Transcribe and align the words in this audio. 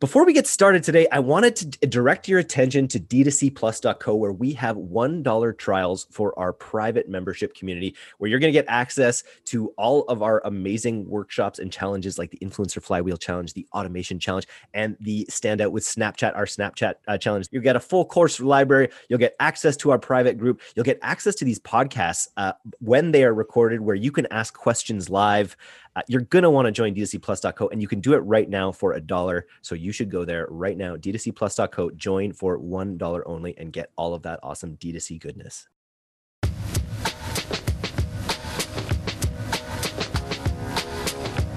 Before 0.00 0.24
we 0.24 0.32
get 0.32 0.46
started 0.46 0.82
today, 0.82 1.06
I 1.12 1.18
wanted 1.18 1.56
to 1.56 1.86
direct 1.86 2.26
your 2.26 2.38
attention 2.38 2.88
to 2.88 2.98
d2cplus.co, 2.98 4.14
where 4.14 4.32
we 4.32 4.54
have 4.54 4.76
$1 4.76 5.58
trials 5.58 6.06
for 6.10 6.36
our 6.38 6.54
private 6.54 7.06
membership 7.06 7.54
community, 7.54 7.94
where 8.16 8.30
you're 8.30 8.40
going 8.40 8.50
to 8.50 8.58
get 8.58 8.64
access 8.66 9.22
to 9.44 9.74
all 9.76 10.04
of 10.04 10.22
our 10.22 10.40
amazing 10.46 11.06
workshops 11.06 11.58
and 11.58 11.70
challenges 11.70 12.18
like 12.18 12.30
the 12.30 12.38
Influencer 12.38 12.82
Flywheel 12.82 13.18
Challenge, 13.18 13.52
the 13.52 13.66
Automation 13.74 14.18
Challenge, 14.18 14.46
and 14.72 14.96
the 15.00 15.26
Standout 15.30 15.70
with 15.70 15.84
Snapchat, 15.84 16.34
our 16.34 16.46
Snapchat 16.46 16.94
uh, 17.06 17.18
challenge. 17.18 17.48
You'll 17.50 17.62
get 17.62 17.76
a 17.76 17.80
full 17.80 18.06
course 18.06 18.40
library. 18.40 18.88
You'll 19.10 19.18
get 19.18 19.36
access 19.38 19.76
to 19.76 19.90
our 19.90 19.98
private 19.98 20.38
group. 20.38 20.62
You'll 20.74 20.86
get 20.86 20.98
access 21.02 21.34
to 21.34 21.44
these 21.44 21.58
podcasts 21.58 22.26
uh, 22.38 22.54
when 22.78 23.12
they 23.12 23.22
are 23.22 23.34
recorded, 23.34 23.82
where 23.82 23.96
you 23.96 24.12
can 24.12 24.26
ask 24.30 24.54
questions 24.54 25.10
live. 25.10 25.58
Uh, 25.96 26.02
you're 26.06 26.22
going 26.22 26.44
to 26.44 26.50
want 26.50 26.66
to 26.66 26.72
join 26.72 26.94
d2cplus.co, 26.94 27.68
and 27.68 27.82
you 27.82 27.88
can 27.88 28.00
do 28.00 28.14
it 28.14 28.18
right 28.18 28.48
now 28.48 28.70
for 28.70 28.92
a 28.92 29.00
dollar. 29.00 29.46
So 29.60 29.74
you 29.74 29.90
should 29.92 30.10
go 30.10 30.24
there 30.24 30.46
right 30.48 30.76
now, 30.76 30.96
d2cplus.co, 30.96 31.90
join 31.92 32.32
for 32.32 32.58
$1 32.58 33.22
only, 33.26 33.58
and 33.58 33.72
get 33.72 33.90
all 33.96 34.14
of 34.14 34.22
that 34.22 34.38
awesome 34.42 34.76
D2C 34.76 35.20
goodness. 35.20 35.68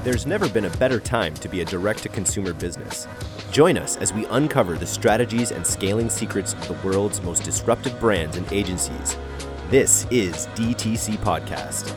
There's 0.03 0.25
never 0.25 0.50
been 0.50 0.66
a 0.66 0.70
better 0.72 1.00
time 1.00 1.34
to 1.36 1.47
be 1.47 1.61
a 1.61 1.66
direct 1.66 2.03
to 2.03 2.09
consumer 2.09 2.53
business. 2.53 3.08
Join 3.52 3.77
us 3.77 3.95
as 3.97 4.11
we 4.11 4.25
uncover 4.25 4.77
the 4.77 4.86
strategies 4.86 5.52
and 5.52 5.66
scaling 5.66 6.09
secrets 6.09 6.53
of 6.53 6.67
the 6.67 6.88
world's 6.88 7.22
most 7.22 7.44
disruptive 7.44 7.97
brands 8.02 8.36
and 8.36 8.52
agencies. 8.52 9.16
This 9.70 10.05
is 10.11 10.47
DTC 10.55 11.17
Podcast. 11.20 11.95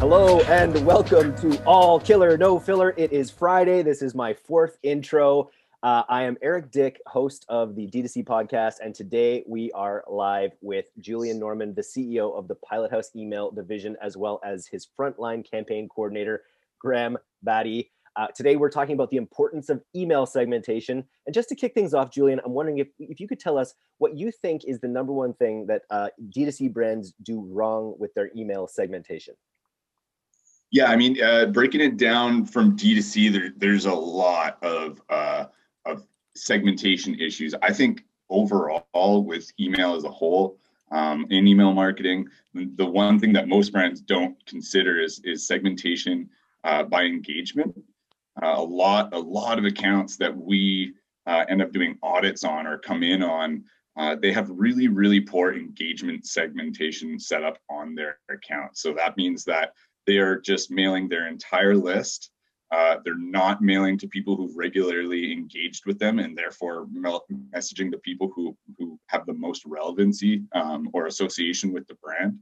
Hello 0.00 0.40
and 0.42 0.86
welcome 0.86 1.34
to 1.38 1.60
All 1.64 1.98
Killer 1.98 2.38
No 2.38 2.60
Filler. 2.60 2.94
It 2.96 3.12
is 3.12 3.32
Friday. 3.32 3.82
This 3.82 4.00
is 4.00 4.14
my 4.14 4.32
fourth 4.32 4.78
intro. 4.84 5.50
Uh, 5.82 6.04
I 6.08 6.22
am 6.22 6.36
Eric 6.40 6.70
Dyck, 6.70 7.00
host 7.08 7.44
of 7.48 7.74
the 7.74 7.88
D2C 7.88 8.24
podcast, 8.24 8.74
and 8.80 8.94
today 8.94 9.42
we 9.48 9.72
are 9.72 10.04
live 10.06 10.52
with 10.60 10.86
Julian 11.00 11.40
Normand, 11.40 11.74
the 11.74 11.82
CEO 11.82 12.32
of 12.38 12.46
the 12.46 12.54
Pilot 12.54 12.92
House 12.92 13.10
email 13.16 13.50
division, 13.50 13.96
as 14.00 14.16
well 14.16 14.40
as 14.44 14.68
his 14.68 14.86
frontline 14.96 15.44
campaign 15.44 15.88
coordinator, 15.88 16.44
Graham 16.78 17.18
Batty. 17.42 17.90
Uh, 18.14 18.28
today 18.28 18.54
we're 18.54 18.70
talking 18.70 18.94
about 18.94 19.10
the 19.10 19.16
importance 19.16 19.68
of 19.68 19.82
email 19.96 20.26
segmentation. 20.26 21.02
And 21.26 21.34
just 21.34 21.48
to 21.48 21.56
kick 21.56 21.74
things 21.74 21.92
off, 21.92 22.12
Julian, 22.12 22.40
I'm 22.44 22.52
wondering 22.52 22.78
if, 22.78 22.86
if 23.00 23.18
you 23.18 23.26
could 23.26 23.40
tell 23.40 23.58
us 23.58 23.74
what 23.98 24.16
you 24.16 24.30
think 24.30 24.62
is 24.64 24.78
the 24.78 24.86
number 24.86 25.12
one 25.12 25.34
thing 25.34 25.66
that 25.66 25.82
uh, 25.90 26.10
D2C 26.30 26.72
brands 26.72 27.14
do 27.24 27.44
wrong 27.50 27.96
with 27.98 28.14
their 28.14 28.30
email 28.36 28.68
segmentation. 28.68 29.34
Yeah, 30.70 30.86
I 30.86 30.96
mean, 30.96 31.22
uh, 31.22 31.46
breaking 31.46 31.80
it 31.80 31.96
down 31.96 32.44
from 32.44 32.76
D 32.76 32.94
to 32.94 33.02
C, 33.02 33.28
there, 33.28 33.50
there's 33.56 33.86
a 33.86 33.94
lot 33.94 34.62
of 34.62 35.00
uh, 35.08 35.46
of 35.86 36.06
segmentation 36.36 37.18
issues. 37.18 37.54
I 37.62 37.72
think 37.72 38.04
overall, 38.28 39.24
with 39.24 39.50
email 39.58 39.94
as 39.94 40.04
a 40.04 40.10
whole, 40.10 40.58
um, 40.90 41.26
in 41.30 41.46
email 41.46 41.72
marketing, 41.72 42.28
the 42.54 42.84
one 42.84 43.18
thing 43.18 43.32
that 43.32 43.48
most 43.48 43.72
brands 43.72 44.00
don't 44.00 44.36
consider 44.46 45.00
is 45.00 45.20
is 45.24 45.46
segmentation 45.46 46.28
uh, 46.64 46.82
by 46.82 47.04
engagement. 47.04 47.74
Uh, 48.42 48.54
a 48.56 48.62
lot, 48.62 49.12
a 49.14 49.18
lot 49.18 49.58
of 49.58 49.64
accounts 49.64 50.16
that 50.16 50.36
we 50.36 50.92
uh, 51.26 51.44
end 51.48 51.60
up 51.62 51.72
doing 51.72 51.98
audits 52.02 52.44
on 52.44 52.66
or 52.66 52.78
come 52.78 53.02
in 53.02 53.22
on. 53.22 53.64
Uh, 53.96 54.14
they 54.14 54.30
have 54.30 54.48
really, 54.50 54.86
really 54.86 55.20
poor 55.20 55.54
engagement 55.54 56.24
segmentation 56.24 57.18
set 57.18 57.42
up 57.42 57.58
on 57.68 57.96
their 57.96 58.18
account. 58.30 58.76
So 58.76 58.92
that 58.92 59.16
means 59.16 59.44
that 59.44 59.72
they 60.08 60.16
are 60.16 60.40
just 60.40 60.70
mailing 60.70 61.06
their 61.06 61.28
entire 61.28 61.76
list. 61.76 62.30
Uh, 62.72 62.96
they're 63.04 63.14
not 63.18 63.60
mailing 63.60 63.98
to 63.98 64.08
people 64.08 64.36
who've 64.36 64.56
regularly 64.56 65.32
engaged 65.32 65.84
with 65.84 65.98
them 65.98 66.18
and 66.18 66.36
therefore 66.36 66.86
messaging 67.54 67.90
the 67.90 67.98
people 67.98 68.32
who, 68.34 68.56
who 68.78 68.98
have 69.08 69.26
the 69.26 69.34
most 69.34 69.62
relevancy 69.66 70.44
um, 70.54 70.88
or 70.94 71.06
association 71.06 71.74
with 71.74 71.86
the 71.88 71.94
brand. 72.02 72.38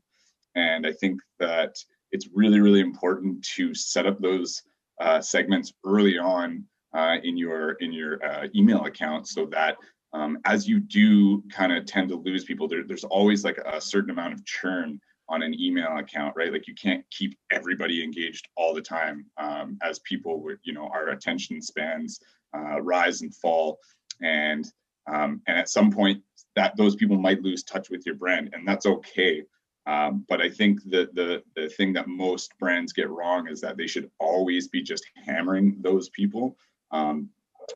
And 0.55 0.87
I 0.87 0.93
think 0.93 1.21
that 1.41 1.75
it's 2.13 2.29
really, 2.33 2.61
really 2.61 2.81
important 2.81 3.45
to 3.57 3.75
set 3.75 4.07
up 4.07 4.21
those 4.21 4.63
uh, 5.01 5.21
segments 5.21 5.73
early 5.85 6.19
on 6.19 6.65
uh, 6.97 7.17
in 7.25 7.37
your 7.37 7.73
in 7.73 7.93
your 7.93 8.25
uh, 8.25 8.47
email 8.55 8.85
account 8.85 9.27
so 9.27 9.47
that 9.47 9.77
um, 10.13 10.39
as 10.45 10.69
you 10.69 10.79
do 10.79 11.43
kind 11.51 11.73
of 11.73 11.85
tend 11.85 12.09
to 12.11 12.17
lose 12.17 12.45
people, 12.45 12.69
there, 12.69 12.85
there's 12.87 13.05
always 13.05 13.45
like 13.45 13.59
a 13.59 13.81
certain 13.81 14.11
amount 14.11 14.35
of 14.35 14.45
churn 14.47 15.01
on 15.29 15.43
an 15.43 15.59
email 15.61 15.97
account, 15.99 16.35
right? 16.37 16.53
Like 16.53 16.69
you 16.69 16.75
can't 16.75 17.05
keep 17.11 17.37
everybody 17.51 18.03
engaged 18.03 18.49
all 18.57 18.75
the 18.75 18.83
time 18.83 19.27
um, 19.39 19.79
as 19.83 19.99
people 20.01 20.41
would, 20.43 20.59
you 20.63 20.73
know, 20.73 20.89
our 20.89 21.09
attention 21.09 21.61
spans 21.61 22.21
uh, 22.57 22.81
rise 22.81 23.23
and 23.23 23.35
fall. 23.35 23.79
And 24.23 24.71
um, 25.09 25.41
and 25.47 25.57
at 25.59 25.69
some 25.69 25.91
point 25.91 26.23
that 26.57 26.77
those 26.77 26.97
people 26.97 27.17
might 27.17 27.43
lose 27.43 27.63
touch 27.63 27.91
with 27.91 28.05
your 28.07 28.17
brand 28.17 28.51
and 28.53 28.67
that's 28.67 28.87
okay. 28.87 29.43
Um, 29.87 30.25
but 30.29 30.41
I 30.41 30.49
think 30.49 30.83
that 30.91 31.15
the 31.15 31.43
the 31.55 31.69
thing 31.69 31.93
that 31.93 32.09
most 32.09 32.53
brands 32.59 32.93
get 32.93 33.11
wrong 33.11 33.49
is 33.49 33.61
that 33.61 33.77
they 33.77 33.87
should 33.87 34.11
always 34.19 34.69
be 34.69 34.83
just 34.83 35.07
hammering 35.25 35.77
those 35.81 36.09
people. 36.11 36.57
Um, 36.91 37.31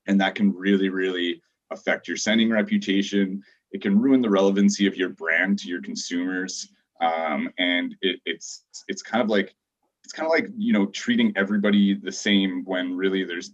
and 0.06 0.20
that 0.20 0.34
can 0.34 0.54
really, 0.54 0.88
really 0.88 1.42
affect 1.70 2.08
your 2.08 2.16
sending 2.16 2.50
reputation. 2.50 3.42
It 3.72 3.82
can 3.82 4.00
ruin 4.00 4.22
the 4.22 4.30
relevancy 4.30 4.86
of 4.86 4.96
your 4.96 5.10
brand 5.10 5.58
to 5.60 5.68
your 5.68 5.82
consumers 5.82 6.68
um, 7.00 7.50
and 7.58 7.96
it, 8.02 8.20
it's 8.26 8.64
it's 8.88 9.02
kind 9.02 9.22
of 9.22 9.28
like 9.28 9.54
it's 10.04 10.12
kind 10.12 10.26
of 10.26 10.30
like 10.30 10.50
you 10.56 10.72
know 10.72 10.86
treating 10.86 11.32
everybody 11.36 11.94
the 11.94 12.12
same 12.12 12.64
when 12.64 12.96
really 12.96 13.24
there's 13.24 13.52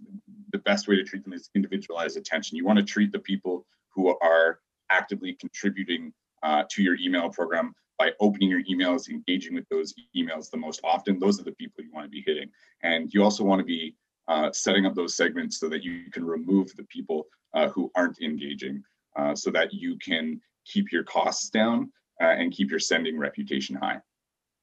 the 0.52 0.58
best 0.58 0.88
way 0.88 0.96
to 0.96 1.04
treat 1.04 1.24
them 1.24 1.32
is 1.32 1.50
individualized 1.54 2.16
attention. 2.16 2.56
You 2.56 2.64
want 2.64 2.78
to 2.78 2.84
treat 2.84 3.12
the 3.12 3.18
people 3.18 3.66
who 3.90 4.16
are 4.20 4.60
actively 4.90 5.34
contributing 5.34 6.12
uh, 6.42 6.64
to 6.70 6.82
your 6.82 6.96
email 6.96 7.28
program 7.28 7.74
by 7.98 8.12
opening 8.20 8.50
your 8.50 8.62
emails, 8.64 9.08
engaging 9.08 9.54
with 9.54 9.68
those 9.70 9.94
emails 10.16 10.50
the 10.50 10.56
most 10.56 10.80
often. 10.84 11.18
Those 11.18 11.40
are 11.40 11.44
the 11.44 11.52
people 11.52 11.82
you 11.82 11.90
want 11.92 12.04
to 12.04 12.10
be 12.10 12.22
hitting, 12.26 12.50
and 12.82 13.12
you 13.12 13.22
also 13.22 13.44
want 13.44 13.60
to 13.60 13.64
be 13.64 13.94
uh, 14.28 14.50
setting 14.52 14.86
up 14.86 14.94
those 14.94 15.16
segments 15.16 15.58
so 15.58 15.68
that 15.68 15.82
you 15.84 16.10
can 16.10 16.24
remove 16.24 16.74
the 16.76 16.84
people 16.84 17.26
uh, 17.54 17.68
who 17.68 17.90
aren't 17.94 18.20
engaging, 18.20 18.82
uh, 19.16 19.34
so 19.34 19.50
that 19.50 19.72
you 19.72 19.96
can 19.98 20.40
keep 20.64 20.90
your 20.90 21.04
costs 21.04 21.48
down 21.48 21.90
uh, 22.20 22.26
and 22.26 22.52
keep 22.52 22.70
your 22.70 22.80
sending 22.80 23.18
reputation 23.18 23.76
high. 23.76 24.00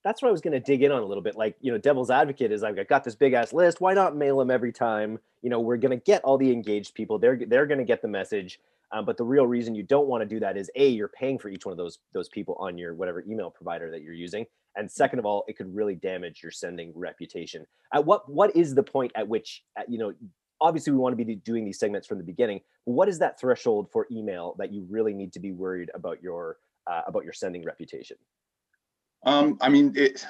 That's 0.04 0.22
what 0.22 0.28
I 0.28 0.32
was 0.32 0.42
going 0.42 0.54
to 0.54 0.60
dig 0.60 0.84
in 0.84 0.92
on 0.92 1.02
a 1.02 1.06
little 1.06 1.24
bit. 1.24 1.38
Like, 1.38 1.56
you 1.62 1.72
know, 1.72 1.78
devil's 1.78 2.12
advocate 2.12 2.52
is 2.52 2.64
I've 2.64 2.76
got 2.90 3.04
this 3.04 3.16
big 3.16 3.34
ass 3.34 3.54
list. 3.54 3.80
Why 3.80 3.94
not 3.94 4.18
mail 4.18 4.38
them 4.38 4.52
every 4.52 4.74
time? 4.74 5.18
You 5.42 5.50
know, 5.50 5.62
we're 5.62 5.78
going 5.78 5.98
to 5.98 6.04
get 6.04 6.24
all 6.24 6.38
the 6.38 6.52
engaged 6.52 6.94
people. 6.94 7.20
They're 7.20 7.40
they're 7.48 7.66
going 7.66 7.78
to 7.78 7.86
get 7.86 8.02
the 8.02 8.08
message. 8.10 8.60
Um, 8.92 9.06
but 9.06 9.18
the 9.18 9.24
real 9.24 9.48
reason 9.48 9.74
you 9.74 9.82
don't 9.82 10.08
want 10.08 10.22
to 10.22 10.28
do 10.28 10.40
that 10.42 10.56
is 10.58 10.70
a 10.76 10.88
you're 10.90 11.08
paying 11.08 11.40
for 11.40 11.50
each 11.50 11.66
one 11.66 11.72
of 11.72 11.78
those 11.78 12.00
those 12.14 12.30
people 12.30 12.56
on 12.60 12.78
your 12.78 12.94
whatever 12.94 13.24
email 13.28 13.50
provider 13.50 13.90
that 13.92 14.02
you're 14.02 14.14
using, 14.14 14.46
and 14.76 14.92
second 14.92 15.20
of 15.20 15.26
all, 15.26 15.46
it 15.48 15.58
could 15.58 15.74
really 15.74 15.96
damage 15.96 16.44
your 16.44 16.52
sending 16.52 16.92
reputation. 16.96 17.66
At 17.94 18.06
what 18.06 18.30
what 18.30 18.56
is 18.56 18.76
the 18.76 18.84
point 18.84 19.12
at 19.16 19.28
which 19.28 19.64
you 19.88 19.98
know 19.98 20.14
obviously 20.62 20.94
we 20.94 21.00
want 21.00 21.18
to 21.18 21.26
be 21.26 21.36
doing 21.36 21.66
these 21.66 21.80
segments 21.80 22.08
from 22.08 22.18
the 22.18 22.24
beginning 22.24 22.62
what 22.86 23.10
is 23.10 23.20
that 23.20 23.40
threshold 23.40 23.90
for 23.92 24.08
email 24.12 24.56
that 24.58 24.72
you 24.72 24.86
really 24.90 25.14
need 25.14 25.34
to 25.34 25.40
be 25.40 25.52
worried 25.52 25.90
about 25.94 26.22
your 26.22 26.58
uh, 26.88 27.02
about 27.08 27.24
your 27.24 27.34
sending 27.34 27.64
reputation? 27.64 28.18
Um, 29.26 29.58
I 29.62 29.70
mean, 29.70 29.94
it, 29.96 30.26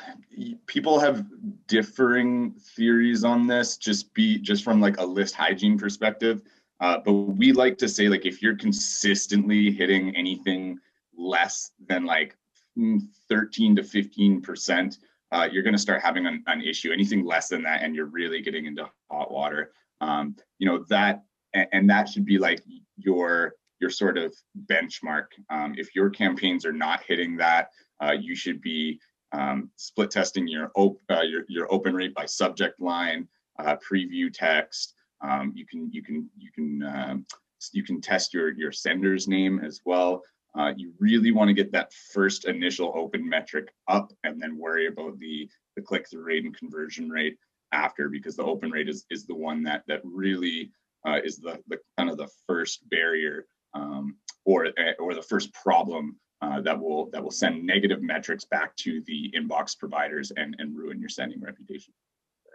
people 0.68 1.00
have 1.00 1.26
differing 1.68 2.54
theories 2.76 3.24
on 3.24 3.48
this. 3.48 3.78
Just 3.78 4.14
be 4.14 4.38
just 4.38 4.64
from 4.64 4.80
like 4.80 5.00
a 5.00 5.06
list 5.06 5.36
hygiene 5.36 5.78
perspective. 5.78 6.44
Uh, 6.80 6.98
but 7.04 7.14
we 7.14 7.54
like 7.54 7.78
to 7.80 7.90
say 7.90 8.08
like 8.08 8.26
if 8.26 8.42
you're 8.42 8.58
consistently 8.58 9.72
hitting 9.72 10.16
anything 10.16 10.78
less 11.18 11.72
than 11.88 12.06
like 12.06 12.38
mm, 12.78 13.00
13 13.30 13.76
to 13.78 13.84
15 13.84 14.42
percent, 14.42 15.00
uh, 15.32 15.48
you're 15.52 15.64
going 15.64 15.74
to 15.74 15.80
start 15.80 16.02
having 16.02 16.28
an, 16.28 16.44
an, 16.46 16.62
issue. 16.62 16.92
Anything 16.92 17.26
less 17.26 17.48
than 17.48 17.64
that, 17.64 17.82
and 17.82 17.96
you're 17.96 18.06
really 18.06 18.42
getting 18.42 18.66
into 18.66 18.88
hot 19.10 19.32
water. 19.32 19.72
Um, 20.02 20.36
you 20.60 20.68
know 20.68 20.86
that, 20.90 21.24
and, 21.54 21.68
and 21.72 21.90
that 21.90 22.10
should 22.10 22.26
be 22.26 22.38
like 22.38 22.62
your 22.98 23.56
your 23.84 23.92
sort 24.04 24.18
of 24.18 24.34
benchmark. 24.74 25.28
Um, 25.56 25.76
if 25.78 25.88
your 25.98 26.10
campaigns 26.10 26.66
are 26.66 26.80
not 26.88 27.04
hitting 27.10 27.36
that, 27.46 27.64
uh, 28.04 28.16
you 28.28 28.34
should 28.34 28.62
be 28.62 28.82
um, 29.34 29.70
split 29.76 30.10
testing 30.10 30.48
your, 30.48 30.72
op- 30.76 31.02
uh, 31.10 31.26
your, 31.32 31.44
your 31.50 31.68
open 31.76 31.94
rate 31.94 32.16
by 32.16 32.26
subject 32.26 32.80
line, 32.80 33.28
uh, 33.60 33.76
preview 33.88 34.28
text. 34.32 34.96
Um, 35.22 35.52
you 35.60 35.66
can 35.66 35.82
you 35.92 36.02
can 36.08 36.30
you 36.44 36.50
can 36.56 36.70
um, 36.96 37.26
you 37.72 37.84
can 37.84 38.00
test 38.02 38.34
your 38.34 38.48
your 38.62 38.72
sender's 38.72 39.28
name 39.28 39.60
as 39.70 39.82
well. 39.86 40.12
Uh, 40.58 40.72
you 40.78 40.94
really 41.00 41.32
want 41.32 41.48
to 41.50 41.54
get 41.62 41.72
that 41.72 41.92
first 42.16 42.46
initial 42.46 42.94
open 42.96 43.28
metric 43.36 43.68
up, 43.88 44.08
and 44.24 44.42
then 44.42 44.58
worry 44.66 44.88
about 44.88 45.20
the 45.20 45.50
the 45.76 45.82
click 45.82 46.06
through 46.10 46.26
rate 46.30 46.46
and 46.46 46.58
conversion 46.58 47.10
rate 47.10 47.38
after, 47.72 48.10
because 48.10 48.36
the 48.36 48.50
open 48.54 48.70
rate 48.72 48.90
is 48.90 49.06
is 49.10 49.26
the 49.26 49.40
one 49.50 49.64
that 49.64 49.84
that 49.88 50.02
really 50.04 50.72
uh, 51.08 51.20
is 51.24 51.38
the 51.38 51.54
the 51.70 51.78
kind 51.98 52.10
of 52.10 52.18
the 52.18 52.32
first 52.48 52.78
barrier 52.90 53.46
or 54.46 54.68
or 55.00 55.14
the 55.14 55.22
first 55.22 55.54
problem 55.54 56.18
uh, 56.42 56.62
that 56.62 56.80
will 56.80 57.10
that 57.12 57.24
will 57.24 57.32
send 57.32 57.66
negative 57.66 58.02
metrics 58.02 58.46
back 58.46 58.76
to 58.76 59.02
the 59.06 59.32
inbox 59.38 59.78
providers 59.78 60.32
and 60.36 60.56
and 60.60 60.76
ruin 60.76 61.00
your 61.00 61.10
sending 61.10 61.42
reputation. 61.42 61.94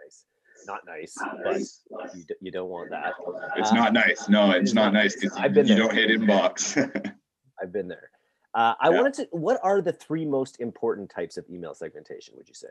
Nice, 0.03 0.25
not 0.67 0.81
nice, 0.85 1.81
but 1.89 2.15
you, 2.15 2.23
you 2.41 2.51
don't 2.51 2.69
want 2.69 2.89
that. 2.91 3.13
It's 3.55 3.71
uh, 3.71 3.75
not 3.75 3.93
nice. 3.93 4.29
No, 4.29 4.51
it's 4.51 4.73
not 4.73 4.93
nice 4.93 5.15
because 5.15 5.35
I've 5.37 5.53
been 5.53 5.67
you 5.67 5.75
there. 5.75 5.87
don't 5.87 5.95
hit 5.95 6.09
inbox. 6.09 6.77
I've 7.61 7.73
been 7.73 7.87
there. 7.87 8.11
Uh, 8.53 8.73
I 8.79 8.89
yeah. 8.89 8.95
wanted 8.95 9.13
to. 9.15 9.27
What 9.31 9.59
are 9.63 9.81
the 9.81 9.93
three 9.93 10.25
most 10.25 10.59
important 10.59 11.09
types 11.09 11.37
of 11.37 11.45
email 11.49 11.73
segmentation? 11.73 12.35
Would 12.37 12.47
you 12.47 12.55
say? 12.55 12.67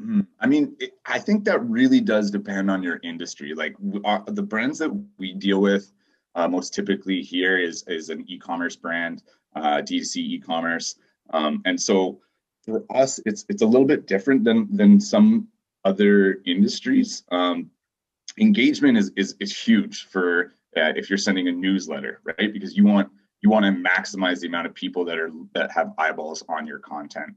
Hmm, 0.00 0.20
I 0.40 0.46
mean, 0.46 0.76
it, 0.80 0.92
I 1.06 1.18
think 1.18 1.44
that 1.44 1.64
really 1.64 2.00
does 2.00 2.30
depend 2.30 2.70
on 2.70 2.82
your 2.82 2.98
industry. 3.02 3.54
Like 3.54 3.76
our, 4.04 4.24
the 4.26 4.42
brands 4.42 4.78
that 4.78 4.90
we 5.18 5.34
deal 5.34 5.60
with 5.60 5.92
uh, 6.34 6.48
most 6.48 6.74
typically 6.74 7.22
here 7.22 7.58
is 7.58 7.84
is 7.86 8.08
an 8.08 8.24
e-commerce 8.28 8.76
brand, 8.76 9.22
uh, 9.54 9.82
D2C 9.82 10.16
e-commerce, 10.16 10.96
um, 11.30 11.62
and 11.64 11.80
so 11.80 12.20
for 12.64 12.84
us, 12.94 13.20
it's 13.26 13.44
it's 13.48 13.62
a 13.62 13.66
little 13.66 13.86
bit 13.86 14.06
different 14.06 14.44
than 14.44 14.74
than 14.74 15.00
some 15.00 15.48
other 15.84 16.40
industries. 16.46 17.24
Um, 17.30 17.70
engagement 18.38 18.98
is 18.98 19.10
is 19.16 19.34
is 19.40 19.56
huge 19.56 20.06
for 20.08 20.54
uh, 20.76 20.92
if 20.96 21.10
you're 21.10 21.18
sending 21.18 21.48
a 21.48 21.52
newsletter, 21.52 22.20
right? 22.24 22.52
Because 22.52 22.76
you 22.76 22.84
want 22.84 23.10
you 23.42 23.50
want 23.50 23.64
to 23.64 23.72
maximize 23.72 24.40
the 24.40 24.46
amount 24.46 24.66
of 24.66 24.74
people 24.74 25.04
that 25.04 25.18
are 25.18 25.30
that 25.54 25.70
have 25.72 25.92
eyeballs 25.98 26.42
on 26.48 26.66
your 26.66 26.78
content 26.78 27.34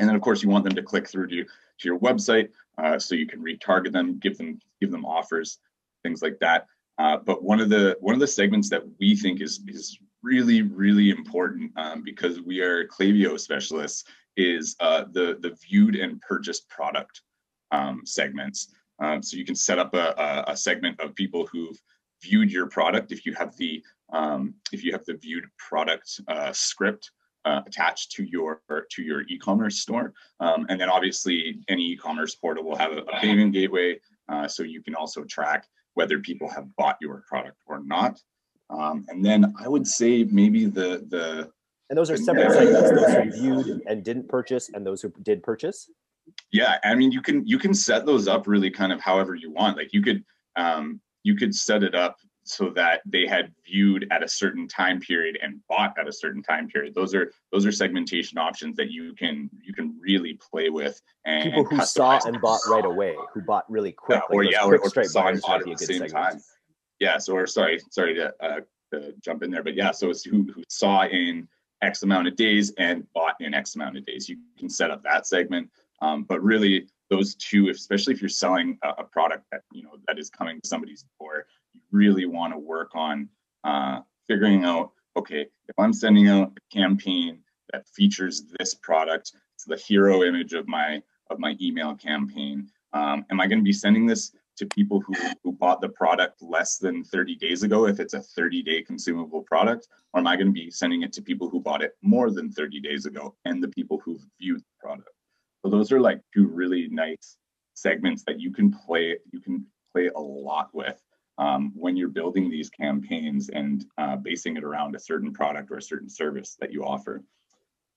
and 0.00 0.08
then 0.08 0.16
of 0.16 0.22
course 0.22 0.42
you 0.42 0.48
want 0.48 0.64
them 0.64 0.74
to 0.74 0.82
click 0.82 1.06
through 1.06 1.28
to, 1.28 1.44
to 1.44 1.84
your 1.84 1.98
website 2.00 2.48
uh, 2.78 2.98
so 2.98 3.14
you 3.14 3.26
can 3.26 3.42
retarget 3.42 3.92
them 3.92 4.18
give 4.18 4.36
them 4.38 4.58
give 4.80 4.90
them 4.90 5.04
offers 5.04 5.58
things 6.02 6.22
like 6.22 6.38
that 6.40 6.66
uh, 7.00 7.16
but 7.16 7.42
one 7.42 7.60
of 7.60 7.70
the 7.70 7.96
one 8.00 8.14
of 8.14 8.20
the 8.20 8.26
segments 8.26 8.68
that 8.68 8.82
we 8.98 9.16
think 9.16 9.40
is 9.40 9.60
is 9.66 9.98
really 10.22 10.60
really 10.60 11.08
important 11.08 11.72
um, 11.78 12.02
because 12.04 12.42
we 12.42 12.60
are 12.60 12.86
Klaviyo 12.88 13.40
specialists 13.40 14.04
is 14.36 14.76
uh, 14.80 15.04
the 15.12 15.38
the 15.40 15.56
viewed 15.66 15.96
and 15.96 16.20
purchased 16.20 16.68
product 16.68 17.22
um, 17.70 18.02
segments. 18.04 18.74
Um, 19.02 19.22
so 19.22 19.38
you 19.38 19.46
can 19.46 19.54
set 19.54 19.78
up 19.78 19.94
a, 19.94 20.44
a, 20.46 20.54
segment 20.54 21.00
of 21.00 21.14
people 21.14 21.46
who've 21.50 21.80
viewed 22.22 22.52
your 22.52 22.66
product. 22.66 23.12
If 23.12 23.24
you 23.24 23.32
have 23.34 23.56
the 23.56 23.82
um, 24.12 24.52
if 24.70 24.84
you 24.84 24.92
have 24.92 25.06
the 25.06 25.14
viewed 25.14 25.46
product 25.56 26.20
uh, 26.28 26.52
script 26.52 27.12
uh, 27.46 27.62
attached 27.66 28.12
to 28.12 28.24
your 28.24 28.60
to 28.90 29.02
your 29.02 29.22
e-commerce 29.22 29.78
store, 29.78 30.12
um, 30.40 30.66
and 30.68 30.78
then 30.78 30.90
obviously 30.90 31.60
any 31.68 31.92
e-commerce 31.92 32.34
portal 32.34 32.62
will 32.62 32.76
have 32.76 32.92
a, 32.92 32.98
a 32.98 33.20
payment 33.20 33.54
gateway, 33.54 33.98
uh, 34.28 34.46
so 34.46 34.62
you 34.62 34.82
can 34.82 34.94
also 34.94 35.24
track 35.24 35.64
whether 35.94 36.18
people 36.18 36.48
have 36.48 36.66
bought 36.76 36.96
your 37.00 37.24
product 37.28 37.56
or 37.66 37.82
not. 37.84 38.20
Um, 38.70 39.04
and 39.08 39.24
then 39.24 39.52
I 39.58 39.68
would 39.68 39.86
say 39.86 40.24
maybe 40.24 40.66
the 40.66 41.04
the 41.08 41.50
and 41.88 41.98
those 41.98 42.10
are 42.10 42.16
separate 42.16 42.52
segments: 42.52 42.90
those 42.90 43.14
who 43.14 43.32
viewed 43.32 43.82
and 43.86 44.04
didn't 44.04 44.28
purchase, 44.28 44.70
and 44.72 44.86
those 44.86 45.02
who 45.02 45.12
did 45.22 45.42
purchase. 45.42 45.90
Yeah, 46.52 46.78
I 46.84 46.94
mean 46.94 47.10
you 47.10 47.20
can 47.20 47.44
you 47.46 47.58
can 47.58 47.74
set 47.74 48.06
those 48.06 48.28
up 48.28 48.46
really 48.46 48.70
kind 48.70 48.92
of 48.92 49.00
however 49.00 49.34
you 49.34 49.50
want. 49.50 49.76
Like 49.76 49.92
you 49.92 50.02
could 50.02 50.24
um, 50.56 51.00
you 51.24 51.36
could 51.36 51.54
set 51.54 51.82
it 51.82 51.94
up 51.94 52.16
so 52.44 52.70
that 52.70 53.00
they 53.06 53.26
had 53.26 53.52
viewed 53.64 54.06
at 54.10 54.22
a 54.22 54.28
certain 54.28 54.66
time 54.66 55.00
period 55.00 55.38
and 55.42 55.60
bought 55.68 55.94
at 55.98 56.08
a 56.08 56.12
certain 56.12 56.42
time 56.42 56.68
period. 56.68 56.94
Those 56.94 57.14
are 57.14 57.30
those 57.52 57.66
are 57.66 57.72
segmentation 57.72 58.38
options 58.38 58.76
that 58.76 58.90
you 58.90 59.14
can 59.14 59.50
you 59.62 59.72
can 59.72 59.98
really 60.00 60.38
play 60.50 60.70
with 60.70 61.00
and 61.24 61.44
people 61.44 61.64
who 61.64 61.84
saw 61.84 62.18
and 62.26 62.40
bought 62.40 62.60
right 62.68 62.84
away 62.84 63.14
who 63.34 63.42
bought 63.42 63.70
really 63.70 63.92
quick 63.92 64.22
yeah, 64.30 64.36
or 64.36 64.42
yeah 64.42 64.64
or, 64.64 64.78
or 64.78 65.04
saw 65.04 65.28
and 65.28 65.40
bought 65.42 65.60
at 65.60 65.66
the 65.66 65.76
same 65.76 65.98
segment. 65.98 66.12
time. 66.12 66.40
Yeah 66.98 67.18
so 67.18 67.34
or 67.34 67.46
sorry 67.46 67.80
sorry 67.90 68.14
to, 68.14 68.32
uh, 68.40 68.60
to 68.92 69.14
jump 69.22 69.42
in 69.42 69.50
there 69.50 69.62
but 69.62 69.74
yeah 69.74 69.90
so 69.90 70.10
it's 70.10 70.24
who, 70.24 70.50
who 70.54 70.62
saw 70.68 71.04
in 71.06 71.46
x 71.82 72.02
amount 72.02 72.28
of 72.28 72.36
days 72.36 72.72
and 72.78 73.06
bought 73.14 73.36
in 73.40 73.54
x 73.54 73.74
amount 73.74 73.96
of 73.96 74.04
days. 74.06 74.28
You 74.28 74.38
can 74.58 74.68
set 74.68 74.90
up 74.90 75.02
that 75.04 75.26
segment 75.26 75.70
um, 76.02 76.24
but 76.24 76.42
really 76.42 76.86
those 77.10 77.34
two 77.34 77.68
especially 77.68 78.14
if 78.14 78.22
you're 78.22 78.28
selling 78.28 78.78
a, 78.82 78.88
a 78.98 79.04
product 79.04 79.44
that 79.52 79.62
you 79.72 79.82
know 79.82 79.96
that 80.06 80.18
is 80.18 80.30
coming 80.30 80.60
to 80.60 80.68
somebody's 80.68 81.04
door 81.20 81.46
really 81.92 82.26
want 82.26 82.52
to 82.52 82.58
work 82.58 82.90
on 82.94 83.28
uh, 83.64 84.00
figuring 84.28 84.64
out 84.64 84.92
okay 85.16 85.46
if 85.68 85.78
i'm 85.78 85.92
sending 85.92 86.28
out 86.28 86.52
a 86.56 86.74
campaign 86.74 87.38
that 87.72 87.86
features 87.88 88.44
this 88.58 88.74
product 88.74 89.32
it's 89.54 89.64
the 89.64 89.76
hero 89.76 90.22
image 90.22 90.52
of 90.52 90.66
my 90.68 91.02
of 91.30 91.38
my 91.38 91.56
email 91.60 91.94
campaign 91.94 92.68
um, 92.92 93.24
am 93.30 93.40
i 93.40 93.46
going 93.46 93.58
to 93.58 93.64
be 93.64 93.72
sending 93.72 94.06
this 94.06 94.32
to 94.60 94.66
people 94.66 95.00
who, 95.00 95.14
who 95.42 95.52
bought 95.52 95.80
the 95.80 95.88
product 95.88 96.42
less 96.42 96.76
than 96.76 97.02
30 97.02 97.34
days 97.36 97.62
ago 97.62 97.86
if 97.86 97.98
it's 97.98 98.12
a 98.12 98.20
30 98.20 98.62
day 98.62 98.82
consumable 98.82 99.42
product? 99.42 99.88
Or 100.12 100.20
am 100.20 100.26
i 100.26 100.36
going 100.36 100.48
to 100.48 100.52
be 100.52 100.70
sending 100.70 101.02
it 101.02 101.12
to 101.14 101.22
people 101.22 101.48
who 101.48 101.60
bought 101.60 101.82
it 101.82 101.96
more 102.02 102.30
than 102.30 102.52
30 102.52 102.78
days 102.80 103.06
ago 103.06 103.34
and 103.46 103.62
the 103.62 103.68
people 103.68 104.00
who 104.04 104.20
viewed 104.38 104.60
the 104.60 104.86
product? 104.86 105.08
So 105.64 105.70
those 105.70 105.90
are 105.92 106.00
like 106.00 106.20
two 106.34 106.46
really 106.46 106.88
nice 106.90 107.38
segments 107.72 108.22
that 108.24 108.38
you 108.38 108.52
can 108.52 108.70
play 108.70 109.16
you 109.32 109.40
can 109.40 109.64
play 109.94 110.10
a 110.14 110.20
lot 110.20 110.68
with 110.74 111.00
um, 111.40 111.72
when 111.74 111.96
you're 111.96 112.08
building 112.08 112.50
these 112.50 112.68
campaigns 112.68 113.48
and 113.48 113.86
uh, 113.96 114.14
basing 114.16 114.58
it 114.58 114.62
around 114.62 114.94
a 114.94 115.00
certain 115.00 115.32
product 115.32 115.70
or 115.70 115.78
a 115.78 115.82
certain 115.82 116.08
service 116.08 116.56
that 116.60 116.70
you 116.70 116.84
offer. 116.84 117.24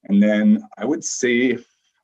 And 0.06 0.24
then 0.24 0.64
I 0.78 0.86
would 0.86 1.04
say, 1.04 1.58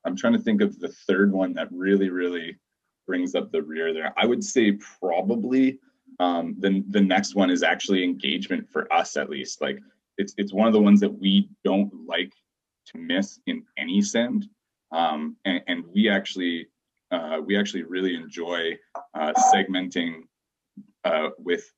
I'm 0.04 0.16
trying 0.16 0.34
to 0.34 0.38
think 0.38 0.60
of 0.60 0.78
the 0.78 0.94
third 1.08 1.32
one 1.32 1.54
that 1.54 1.72
really, 1.72 2.10
really 2.10 2.58
brings 3.06 3.34
up 3.34 3.50
the 3.50 3.62
rear 3.62 3.94
there. 3.94 4.12
I 4.18 4.26
would 4.26 4.44
say 4.44 4.78
probably 5.00 5.78
um, 6.20 6.56
the, 6.58 6.84
the 6.90 7.00
next 7.00 7.34
one 7.34 7.50
is 7.50 7.62
actually 7.62 8.04
engagement 8.04 8.68
for 8.70 8.92
us 8.92 9.16
at 9.16 9.30
least. 9.30 9.62
Like 9.62 9.78
it's, 10.18 10.34
it's 10.36 10.52
one 10.52 10.66
of 10.66 10.74
the 10.74 10.80
ones 10.80 11.00
that 11.00 11.18
we 11.18 11.48
don't 11.64 11.90
like 12.06 12.34
to 12.88 12.98
miss 12.98 13.40
in 13.46 13.64
any 13.78 14.02
send. 14.02 14.46
Um, 14.92 15.36
and, 15.46 15.62
and 15.68 15.84
we 15.94 16.10
actually 16.10 16.68
uh, 17.12 17.40
we 17.44 17.58
actually 17.58 17.82
really 17.82 18.14
enjoy 18.14 18.78
uh, 19.14 19.32
segmenting 19.52 20.22
uh, 21.04 21.30
with 21.38 21.70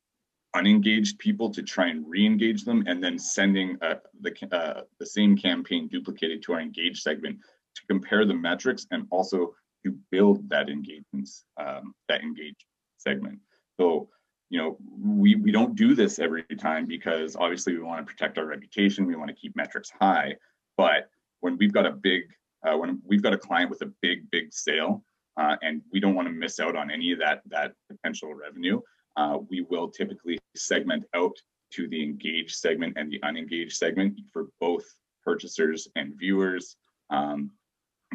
unengaged 0.55 1.19
people 1.19 1.51
to 1.51 1.63
try 1.63 1.89
and 1.89 2.07
re-engage 2.09 2.65
them 2.65 2.85
and 2.87 3.03
then 3.03 3.19
sending 3.19 3.79
uh, 3.81 3.95
the, 4.21 4.35
uh, 4.55 4.83
the 4.99 5.07
same 5.07 5.37
campaign 5.37 5.89
duplicated 5.89 6.43
to 6.43 6.53
our 6.53 6.61
engaged 6.61 7.03
segment 7.03 7.39
to 7.75 7.83
compare 7.89 8.27
the 8.27 8.35
metrics 8.35 8.87
and 8.91 9.07
also 9.11 9.55
to 9.85 9.97
build 10.11 10.49
that 10.49 10.69
engagement 10.69 11.29
um, 11.57 11.95
that 12.09 12.21
engaged 12.21 12.65
segment. 12.99 13.39
So 13.81 14.09
you 14.53 14.59
know 14.59 14.77
we 15.01 15.35
we 15.35 15.51
don't 15.51 15.75
do 15.75 15.95
this 15.95 16.19
every 16.19 16.45
time 16.59 16.87
because 16.87 17.35
obviously 17.37 17.73
we 17.73 17.83
want 17.83 18.07
to 18.07 18.13
protect 18.13 18.37
our 18.37 18.45
reputation 18.45 19.07
we 19.07 19.17
want 19.17 19.29
to 19.29 19.35
keep 19.35 19.57
metrics 19.57 19.91
high 19.99 20.37
but 20.77 21.09
when 21.41 21.57
we've 21.57 21.73
got 21.73 21.87
a 21.87 21.91
big 21.91 22.25
uh, 22.65 22.77
when 22.77 23.01
we've 23.07 23.23
got 23.23 23.33
a 23.33 23.39
client 23.39 23.71
with 23.71 23.81
a 23.81 23.91
big 24.03 24.31
big 24.31 24.53
sale 24.53 25.03
uh, 25.39 25.57
and 25.63 25.81
we 25.91 25.99
don't 25.99 26.15
want 26.15 26.29
to 26.29 26.35
miss 26.35 26.61
out 26.61 26.77
on 26.77 26.91
any 26.91 27.13
of 27.13 27.19
that 27.19 27.41
that 27.47 27.73
potential 27.91 28.35
revenue 28.35 28.79
uh, 29.17 29.39
we 29.51 29.63
will 29.63 29.89
typically 29.89 30.39
segment 30.57 31.05
out 31.15 31.37
to 31.73 31.89
the 31.89 32.03
engaged 32.03 32.55
segment 32.55 32.95
and 32.97 33.11
the 33.11 33.21
unengaged 33.23 33.77
segment 33.77 34.21
for 34.33 34.49
both 34.61 34.85
purchasers 35.25 35.89
and 35.97 36.15
viewers 36.19 36.77
um, 37.11 37.51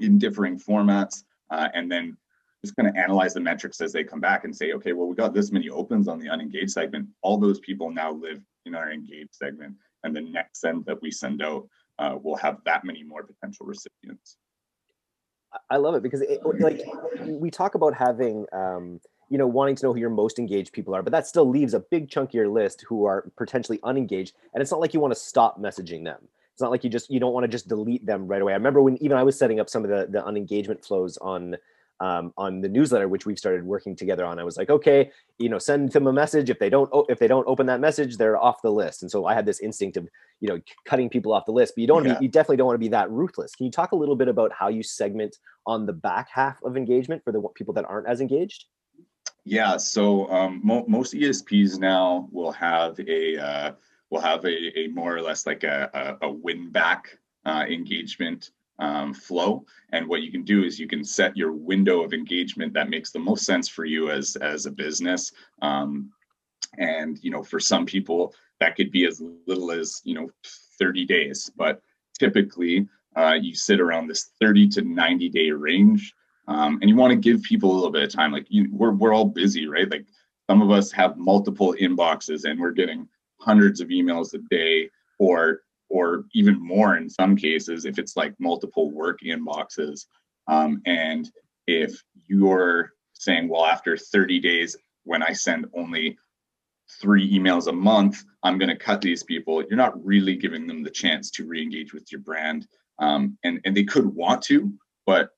in 0.02 0.18
differing 0.18 0.60
formats. 0.60 1.24
Uh, 1.50 1.70
and 1.74 1.92
then 1.92 2.18
just 2.64 2.76
kind 2.76 2.90
of 2.90 2.96
analyze 2.96 3.34
the 3.34 3.40
metrics 3.40 3.82
as 3.82 3.94
they 3.94 4.04
come 4.04 4.20
back 4.20 4.44
and 4.44 4.56
say, 4.56 4.74
okay, 4.74 4.94
well, 4.94 5.08
we 5.08 5.16
got 5.16 5.34
this 5.34 5.52
many 5.52 5.70
opens 5.70 6.08
on 6.08 6.20
the 6.20 6.28
unengaged 6.28 6.72
segment. 6.72 7.08
All 7.22 7.38
those 7.38 7.60
people 7.60 7.92
now 7.92 8.12
live 8.12 8.42
in 8.66 8.76
our 8.76 8.92
engaged 8.92 9.36
segment. 9.36 9.76
And 10.04 10.16
the 10.16 10.22
next 10.22 10.62
send 10.62 10.86
that 10.86 11.02
we 11.02 11.12
send 11.12 11.42
out 11.42 11.68
uh, 12.00 12.18
will 12.22 12.36
have 12.38 12.58
that 12.66 12.84
many 12.84 13.04
more 13.04 13.24
potential 13.24 13.66
recipients. 13.66 14.38
I 15.70 15.78
love 15.78 15.96
it 15.96 16.04
because 16.04 16.22
it, 16.22 16.42
like 16.60 16.82
we 17.26 17.50
talk 17.50 17.76
about 17.76 17.94
having 17.94 18.46
um, 18.52 19.00
you 19.30 19.38
know, 19.38 19.48
wanting 19.48 19.76
to 19.76 19.86
know 19.86 19.94
who 19.94 20.00
your 20.00 20.10
most 20.10 20.40
engaged 20.40 20.72
people 20.74 20.96
are, 20.96 21.04
but 21.04 21.12
that 21.12 21.28
still 21.28 21.48
leaves 21.50 21.74
a 21.74 21.80
big 21.80 22.10
chunk 22.10 22.30
of 22.30 22.34
your 22.34 22.48
list 22.50 22.84
who 22.88 23.06
are 23.06 23.30
potentially 23.38 23.80
unengaged. 23.84 24.34
And 24.54 24.62
it's 24.62 24.72
not 24.72 24.80
like 24.80 24.94
you 24.94 25.00
want 25.00 25.14
to 25.14 25.20
stop 25.20 25.60
messaging 25.60 26.04
them. 26.04 26.20
It's 26.54 26.62
not 26.62 26.72
like 26.72 26.84
you 26.84 26.90
just 26.90 27.12
you 27.12 27.20
don't 27.20 27.34
want 27.34 27.44
to 27.44 27.48
just 27.48 27.68
delete 27.68 28.06
them 28.06 28.28
right 28.28 28.42
away. 28.42 28.54
I 28.54 28.56
remember 28.56 28.82
when 28.82 28.98
even 29.02 29.18
I 29.18 29.24
was 29.24 29.38
setting 29.38 29.60
up 29.60 29.70
some 29.70 29.84
of 29.84 29.90
the 29.90 30.08
the 30.10 30.26
unengagement 30.26 30.84
flows 30.84 31.18
on 31.18 31.56
um, 32.00 32.34
on 32.38 32.62
the 32.62 32.70
newsletter, 32.70 33.08
which 33.08 33.26
we've 33.26 33.40
started 33.40 33.64
working 33.64 33.96
together 33.96 34.26
on. 34.26 34.40
I 34.40 34.44
was 34.44 34.58
like, 34.58 34.70
okay, 34.70 35.12
you 35.40 35.50
know, 35.50 35.58
send 35.58 35.92
them 35.92 36.08
a 36.08 36.14
message. 36.14 36.50
If 36.50 36.60
they 36.60 36.70
don't, 36.70 36.90
if 37.10 37.20
they 37.20 37.28
don't 37.28 37.48
open 37.48 37.66
that 37.68 37.80
message, 37.80 38.18
they're 38.18 38.38
off 38.38 38.62
the 38.62 38.72
list. 38.72 39.02
And 39.02 39.10
so 39.10 39.26
I 39.26 39.34
had 39.34 39.46
this 39.46 39.60
instinct 39.60 39.98
of, 39.98 40.08
you 40.40 40.48
know, 40.48 40.62
cutting 40.86 41.10
people 41.10 41.34
off 41.34 41.46
the 41.46 41.52
list. 41.52 41.74
But 41.76 41.82
you 41.82 41.88
don't, 41.88 42.06
yeah. 42.06 42.20
be, 42.20 42.26
you 42.26 42.32
definitely 42.32 42.58
don't 42.58 42.68
want 42.68 42.76
to 42.76 42.86
be 42.86 42.90
that 42.90 43.10
ruthless. 43.10 43.56
Can 43.56 43.66
you 43.66 43.72
talk 43.72 43.92
a 43.92 43.96
little 43.96 44.16
bit 44.16 44.28
about 44.28 44.52
how 44.52 44.68
you 44.68 44.84
segment 44.84 45.38
on 45.66 45.86
the 45.86 45.94
back 45.94 46.30
half 46.32 46.62
of 46.64 46.78
engagement 46.78 47.24
for 47.24 47.32
the 47.32 47.42
people 47.56 47.74
that 47.74 47.86
aren't 47.86 48.08
as 48.08 48.22
engaged? 48.22 48.66
Yeah, 49.48 49.78
so 49.78 50.30
um, 50.30 50.60
mo- 50.62 50.84
most 50.90 51.14
ESPs 51.14 51.80
now 51.80 52.28
will 52.34 52.52
have 52.52 53.00
a 53.00 53.38
uh, 53.38 53.72
will 54.10 54.20
have 54.20 54.44
a, 54.44 54.80
a, 54.80 54.88
more 54.90 55.16
or 55.16 55.22
less 55.22 55.46
like 55.46 55.64
a, 55.64 56.18
a, 56.22 56.28
a 56.28 56.30
win 56.30 56.70
back 56.70 57.18
uh, 57.46 57.64
engagement 57.70 58.52
um, 58.80 59.14
flow. 59.14 59.66
And 59.94 60.06
what 60.06 60.22
you 60.22 60.32
can 60.34 60.44
do 60.44 60.66
is 60.66 60.78
you 60.78 60.88
can 60.88 61.02
set 61.02 61.38
your 61.38 61.54
window 61.54 62.04
of 62.04 62.12
engagement 62.12 62.74
that 62.74 62.90
makes 62.90 63.12
the 63.12 63.20
most 63.20 63.46
sense 63.46 63.70
for 63.70 63.86
you 63.86 64.12
as 64.12 64.36
as 64.36 64.66
a 64.66 64.72
business. 64.72 65.32
Um, 65.62 66.12
and 66.78 67.18
you 67.24 67.32
know, 67.32 67.42
for 67.42 67.62
some 67.62 67.86
people, 67.86 68.36
that 68.60 68.76
could 68.76 68.92
be 68.92 69.06
as 69.06 69.24
little 69.46 69.72
as 69.72 70.02
you 70.04 70.14
know 70.14 70.30
30 70.78 71.06
days. 71.06 71.50
But 71.56 71.82
typically 72.20 72.86
uh, 73.16 73.38
you 73.42 73.56
sit 73.56 73.80
around 73.80 74.08
this 74.08 74.32
30 74.42 74.68
to 74.70 74.82
90 74.82 75.30
day 75.30 75.52
range. 75.52 76.14
Um, 76.48 76.80
and 76.82 76.90
you 76.90 76.96
want 76.96 77.12
to 77.12 77.18
give 77.18 77.44
people 77.44 77.72
a 77.72 77.76
little 77.76 77.92
bit 77.92 78.04
of 78.04 78.12
time. 78.12 78.32
Like 78.32 78.48
you, 78.50 78.70
we're, 78.72 78.92
we're 78.92 79.14
all 79.14 79.26
busy, 79.26 79.68
right? 79.68 79.90
Like 79.90 80.06
some 80.50 80.62
of 80.62 80.72
us 80.72 80.92
have 80.92 81.18
multiple 81.18 81.76
inboxes 81.80 82.46
and 82.50 82.60
we're 82.60 82.72
getting 82.72 83.08
hundreds 83.40 83.82
of 83.82 83.90
emails 83.90 84.34
a 84.34 84.40
day 84.50 84.90
or 85.20 85.62
or 85.90 86.26
even 86.34 86.60
more 86.60 86.98
in 86.98 87.10
some 87.10 87.36
cases 87.36 87.86
if 87.86 87.98
it's 88.00 88.18
like 88.18 88.34
multiple 88.40 88.92
work 88.92 89.20
inboxes 89.22 90.06
um, 90.48 90.82
and 90.86 91.30
if 91.68 92.02
you're 92.28 92.92
saying 93.14 93.48
well 93.48 93.66
after 93.66 93.96
30 93.96 94.40
days 94.40 94.76
when 95.04 95.22
i 95.22 95.32
send 95.32 95.68
only 95.76 96.18
three 97.00 97.32
emails 97.38 97.68
a 97.68 97.74
month 97.74 98.24
i'm 98.44 98.58
going 98.58 98.70
to 98.70 98.76
cut 98.76 99.02
these 99.02 99.24
people 99.24 99.64
you're 99.64 99.78
not 99.78 100.04
really 100.04 100.36
giving 100.36 100.68
them 100.68 100.84
the 100.84 100.90
chance 100.90 101.30
to 101.30 101.46
re-engage 101.46 101.94
with 101.94 102.12
your 102.12 102.22
brand 102.22 102.68
um, 103.00 103.38
and 103.44 103.60
and 103.66 103.78
they 103.78 103.84
could 103.84 104.06
want 104.06 104.42
to 104.42 104.74
but 105.06 105.30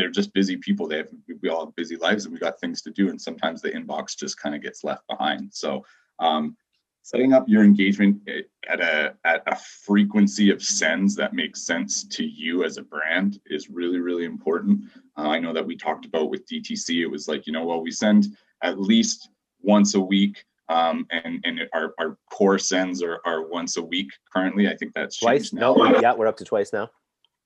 they're 0.00 0.10
just 0.10 0.32
busy 0.32 0.56
people. 0.56 0.88
They 0.88 0.98
have 0.98 1.08
we 1.42 1.48
all 1.48 1.66
have 1.66 1.74
busy 1.76 1.96
lives 1.96 2.24
and 2.24 2.32
we 2.32 2.40
got 2.40 2.60
things 2.60 2.82
to 2.82 2.90
do. 2.90 3.10
And 3.10 3.20
sometimes 3.20 3.60
the 3.60 3.70
inbox 3.70 4.16
just 4.16 4.38
kind 4.38 4.54
of 4.54 4.62
gets 4.62 4.82
left 4.82 5.06
behind. 5.08 5.52
So 5.52 5.84
um, 6.18 6.56
setting 7.02 7.32
up 7.32 7.48
your 7.48 7.62
engagement 7.62 8.20
at 8.68 8.80
a 8.80 9.14
at 9.24 9.42
a 9.46 9.56
frequency 9.56 10.50
of 10.50 10.62
sends 10.62 11.14
that 11.16 11.34
makes 11.34 11.66
sense 11.66 12.04
to 12.04 12.24
you 12.24 12.64
as 12.64 12.76
a 12.76 12.82
brand 12.82 13.40
is 13.46 13.70
really 13.70 14.00
really 14.00 14.24
important. 14.24 14.84
Uh, 15.16 15.28
i 15.28 15.38
know 15.38 15.52
that 15.52 15.66
we 15.66 15.76
talked 15.76 16.06
about 16.06 16.30
with 16.30 16.46
dtc 16.46 16.88
it 17.02 17.06
was 17.06 17.26
like 17.26 17.46
you 17.46 17.52
know 17.52 17.64
well 17.64 17.82
we 17.82 17.90
send 17.90 18.36
at 18.62 18.80
least 18.80 19.30
once 19.62 19.94
a 19.94 20.00
week 20.00 20.44
um, 20.68 21.04
and 21.10 21.40
and 21.44 21.60
our, 21.74 21.94
our 21.98 22.16
core 22.30 22.58
sends 22.58 23.02
are, 23.02 23.20
are 23.26 23.48
once 23.48 23.76
a 23.76 23.82
week 23.82 24.08
currently. 24.32 24.68
I 24.68 24.76
think 24.76 24.94
that's 24.94 25.18
twice? 25.18 25.52
no 25.52 25.98
yeah 26.00 26.14
we're 26.14 26.28
up 26.28 26.36
to 26.36 26.44
twice 26.44 26.72
now 26.72 26.88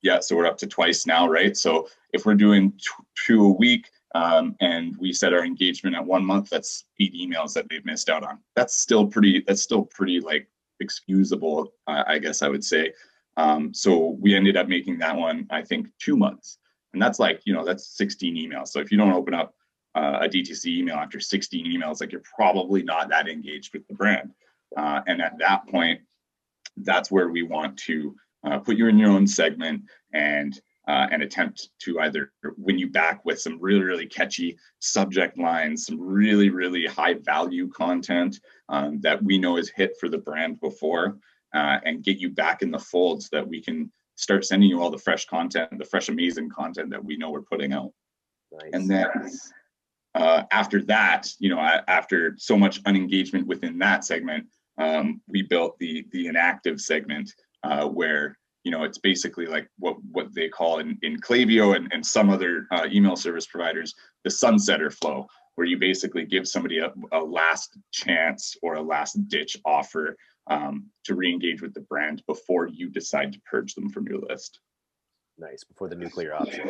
yeah 0.01 0.19
so 0.19 0.35
we're 0.35 0.45
up 0.45 0.57
to 0.57 0.67
twice 0.67 1.05
now 1.05 1.27
right? 1.27 1.55
So 1.57 1.87
if 2.13 2.25
we're 2.25 2.35
doing 2.35 2.73
two 3.15 3.45
a 3.45 3.49
week 3.49 3.89
um, 4.15 4.55
and 4.61 4.95
we 4.97 5.11
set 5.11 5.33
our 5.33 5.43
engagement 5.43 5.95
at 5.95 6.05
one 6.05 6.25
month 6.25 6.49
that's 6.49 6.85
eight 7.01 7.13
emails 7.13 7.53
that 7.53 7.67
they've 7.69 7.85
missed 7.85 8.09
out 8.09 8.23
on. 8.23 8.39
That's 8.55 8.79
still 8.79 9.05
pretty 9.05 9.43
that's 9.45 9.61
still 9.61 9.83
pretty 9.83 10.19
like 10.21 10.47
excusable 10.79 11.73
uh, 11.87 12.03
i 12.07 12.19
guess 12.19 12.41
i 12.41 12.47
would 12.47 12.63
say. 12.63 12.93
Um, 13.37 13.73
so 13.73 14.17
we 14.21 14.33
ended 14.33 14.55
up 14.55 14.67
making 14.67 14.99
that 14.99 15.15
one 15.15 15.47
i 15.51 15.61
think 15.61 15.87
two 15.99 16.15
months. 16.15 16.57
And 16.93 17.01
that's 17.01 17.19
like 17.19 17.41
you 17.45 17.53
know 17.53 17.65
that's 17.65 17.97
16 17.97 18.35
emails. 18.35 18.69
So 18.69 18.79
if 18.79 18.91
you 18.91 18.97
don't 18.97 19.11
open 19.11 19.33
up 19.33 19.53
uh, 19.95 20.19
a 20.21 20.29
dtc 20.29 20.65
email 20.65 20.95
after 20.95 21.19
16 21.19 21.65
emails 21.65 22.01
like 22.01 22.11
you're 22.11 22.23
probably 22.35 22.83
not 22.83 23.09
that 23.09 23.27
engaged 23.27 23.73
with 23.73 23.87
the 23.87 23.93
brand. 23.93 24.31
Uh, 24.75 25.01
and 25.07 25.21
at 25.21 25.37
that 25.39 25.67
point 25.67 26.01
that's 26.77 27.11
where 27.11 27.29
we 27.29 27.43
want 27.43 27.77
to 27.77 28.15
uh, 28.45 28.59
put 28.59 28.77
you 28.77 28.87
in 28.87 28.97
your 28.97 29.11
own 29.11 29.27
segment 29.27 29.81
and 30.13 30.59
uh, 30.87 31.07
and 31.11 31.23
attempt 31.23 31.69
to 31.79 31.99
either 32.01 32.31
win 32.57 32.77
you 32.77 32.87
back 32.87 33.25
with 33.25 33.39
some 33.39 33.57
really, 33.59 33.83
really 33.83 34.05
catchy 34.05 34.55
subject 34.79 35.37
lines, 35.37 35.87
some 35.87 35.99
really, 35.99 36.49
really 36.49 36.85
high 36.85 37.15
value 37.15 37.67
content 37.69 38.39
um, 38.69 39.01
that 39.01 39.21
we 39.23 39.37
know 39.37 39.57
is 39.57 39.69
hit 39.69 39.95
for 39.99 40.09
the 40.09 40.17
brand 40.17 40.59
before, 40.59 41.17
uh, 41.55 41.79
and 41.85 42.03
get 42.03 42.19
you 42.19 42.29
back 42.29 42.61
in 42.61 42.69
the 42.69 42.77
fold 42.77 43.23
so 43.23 43.29
that 43.31 43.47
we 43.47 43.61
can 43.61 43.91
start 44.15 44.45
sending 44.45 44.69
you 44.69 44.81
all 44.81 44.91
the 44.91 44.97
fresh 44.97 45.25
content, 45.25 45.69
the 45.77 45.85
fresh, 45.85 46.09
amazing 46.09 46.49
content 46.49 46.91
that 46.91 47.03
we 47.03 47.17
know 47.17 47.31
we're 47.31 47.41
putting 47.41 47.73
out. 47.73 47.91
Nice. 48.51 48.69
And 48.73 48.89
then 48.89 49.07
uh, 50.13 50.43
after 50.51 50.83
that, 50.83 51.27
you 51.39 51.49
know, 51.49 51.59
after 51.59 52.35
so 52.37 52.57
much 52.57 52.81
unengagement 52.83 53.47
within 53.47 53.79
that 53.79 54.05
segment, 54.05 54.45
um, 54.77 55.21
we 55.27 55.41
built 55.41 55.77
the 55.79 56.05
the 56.11 56.27
inactive 56.27 56.79
segment 56.81 57.33
uh, 57.65 57.87
where 57.87 58.37
you 58.65 58.71
know, 58.71 58.83
it's 58.83 58.97
basically 58.97 59.45
like 59.45 59.69
what 59.77 59.95
what 60.11 60.33
they 60.33 60.49
call 60.49 60.79
in, 60.79 60.97
in 61.03 61.21
Klaviyo 61.21 61.75
and, 61.75 61.87
and 61.93 62.03
some 62.03 62.31
other 62.31 62.67
uh, 62.71 62.87
email 62.91 63.15
service 63.15 63.45
providers, 63.45 63.93
the 64.23 64.29
sunsetter 64.29 64.91
flow, 64.91 65.27
where 65.53 65.67
you 65.67 65.77
basically 65.77 66.25
give 66.25 66.47
somebody 66.47 66.79
a, 66.79 66.91
a 67.11 67.19
last 67.19 67.77
chance 67.91 68.57
or 68.63 68.73
a 68.73 68.81
last 68.81 69.13
ditch 69.29 69.55
offer 69.65 70.17
um, 70.47 70.87
to 71.03 71.13
re-engage 71.13 71.61
with 71.61 71.75
the 71.75 71.81
brand 71.81 72.23
before 72.27 72.67
you 72.67 72.89
decide 72.89 73.31
to 73.33 73.39
purge 73.41 73.75
them 73.75 73.87
from 73.87 74.07
your 74.07 74.19
list. 74.29 74.59
Nice, 75.37 75.63
before 75.63 75.87
the 75.87 75.95
nuclear 75.95 76.33
option. 76.33 76.67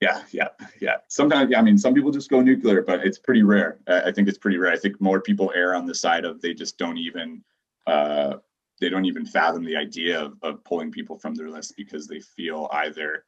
Yeah, 0.00 0.22
yeah, 0.32 0.48
yeah. 0.80 0.96
Sometimes, 1.08 1.50
yeah, 1.52 1.60
I 1.60 1.62
mean, 1.62 1.78
some 1.78 1.94
people 1.94 2.10
just 2.10 2.30
go 2.30 2.40
nuclear, 2.40 2.82
but 2.82 3.06
it's 3.06 3.18
pretty 3.18 3.44
rare. 3.44 3.78
I 3.86 4.10
think 4.10 4.28
it's 4.28 4.38
pretty 4.38 4.58
rare. 4.58 4.72
I 4.72 4.78
think 4.78 5.00
more 5.00 5.20
people 5.20 5.52
err 5.54 5.74
on 5.74 5.86
the 5.86 5.94
side 5.94 6.24
of 6.24 6.40
they 6.40 6.54
just 6.54 6.78
don't 6.78 6.96
even 6.96 7.44
uh, 7.86 8.36
they 8.82 8.88
don't 8.88 9.04
even 9.04 9.24
fathom 9.24 9.64
the 9.64 9.76
idea 9.76 10.20
of, 10.20 10.34
of 10.42 10.64
pulling 10.64 10.90
people 10.90 11.16
from 11.16 11.34
their 11.36 11.48
list 11.48 11.74
because 11.76 12.08
they 12.08 12.18
feel 12.18 12.68
either 12.72 13.24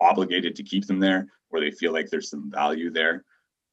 obligated 0.00 0.56
to 0.56 0.62
keep 0.62 0.86
them 0.86 0.98
there 0.98 1.28
or 1.50 1.60
they 1.60 1.70
feel 1.70 1.92
like 1.92 2.08
there's 2.08 2.30
some 2.30 2.50
value 2.50 2.90
there. 2.90 3.22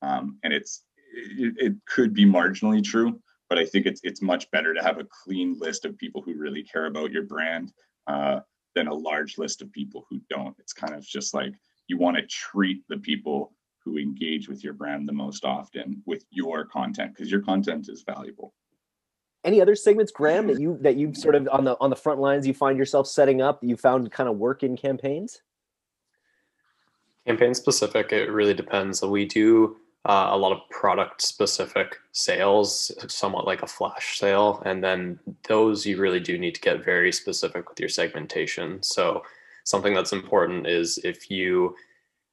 Um, 0.02 0.38
and 0.44 0.52
it's 0.52 0.84
it, 1.14 1.54
it, 1.58 1.74
could 1.86 2.14
be 2.14 2.26
marginally 2.26 2.84
true, 2.84 3.22
but 3.48 3.58
I 3.58 3.66
think 3.66 3.86
it's 3.86 4.02
it's 4.04 4.22
much 4.22 4.52
better 4.52 4.74
to 4.74 4.84
have 4.84 4.98
a 4.98 5.08
clean 5.24 5.58
list 5.58 5.86
of 5.86 5.98
people 5.98 6.22
who 6.22 6.36
really 6.36 6.62
care 6.62 6.88
about 6.88 7.12
your 7.12 7.24
brand 7.24 7.72
uh, 8.08 8.42
than 8.76 8.88
a 8.88 8.94
large 8.94 9.38
list 9.38 9.62
of 9.62 9.72
people 9.72 10.06
who 10.10 10.20
don't. 10.30 10.58
It's 10.60 10.74
kind 10.74 10.94
of 10.94 11.06
just 11.06 11.34
like 11.34 11.54
you 11.88 11.98
want 11.98 12.18
to 12.18 12.24
treat 12.24 12.82
the 12.90 12.98
people 12.98 13.54
who 13.86 13.98
engage 13.98 14.50
with 14.50 14.62
your 14.62 14.74
brand 14.74 15.08
the 15.08 15.14
most 15.14 15.46
often 15.46 16.04
with 16.06 16.26
your 16.32 16.66
content 16.66 17.14
because 17.14 17.32
your 17.32 17.42
content 17.42 17.88
is 17.88 18.04
valuable 18.04 18.54
any 19.44 19.62
other 19.62 19.76
segments 19.76 20.12
graham 20.12 20.48
that 20.48 20.60
you 20.60 20.78
that 20.82 20.96
you 20.96 21.14
sort 21.14 21.36
of 21.36 21.48
on 21.52 21.64
the 21.64 21.78
on 21.80 21.90
the 21.90 21.96
front 21.96 22.20
lines 22.20 22.48
you 22.48 22.54
find 22.54 22.78
yourself 22.78 23.08
setting 23.08 23.42
up 23.42 23.62
that 23.62 23.68
you 23.68 23.76
found 23.76 24.12
kind 24.12 24.30
of 24.30 24.38
work 24.38 24.64
in 24.64 24.76
campaigns? 24.76 25.42
Campaign 27.26 27.54
specific 27.54 28.12
it 28.12 28.30
really 28.30 28.54
depends. 28.54 29.02
We 29.02 29.26
do 29.26 29.78
uh, 30.06 30.30
a 30.32 30.38
lot 30.38 30.52
of 30.52 30.60
product 30.70 31.22
specific 31.22 31.98
sales 32.12 32.92
somewhat 33.08 33.46
like 33.46 33.62
a 33.62 33.68
flash 33.68 34.20
sale 34.20 34.62
and 34.66 34.84
then 34.84 35.18
those 35.48 35.86
you 35.86 35.98
really 35.98 36.20
do 36.20 36.38
need 36.38 36.56
to 36.56 36.62
get 36.62 36.84
very 36.84 37.12
specific 37.12 37.70
with 37.70 37.80
your 37.80 37.90
segmentation. 37.90 38.84
So 38.84 39.24
something 39.64 39.94
that's 39.94 40.12
important 40.12 40.68
is 40.68 40.98
if 41.04 41.32
you 41.32 41.76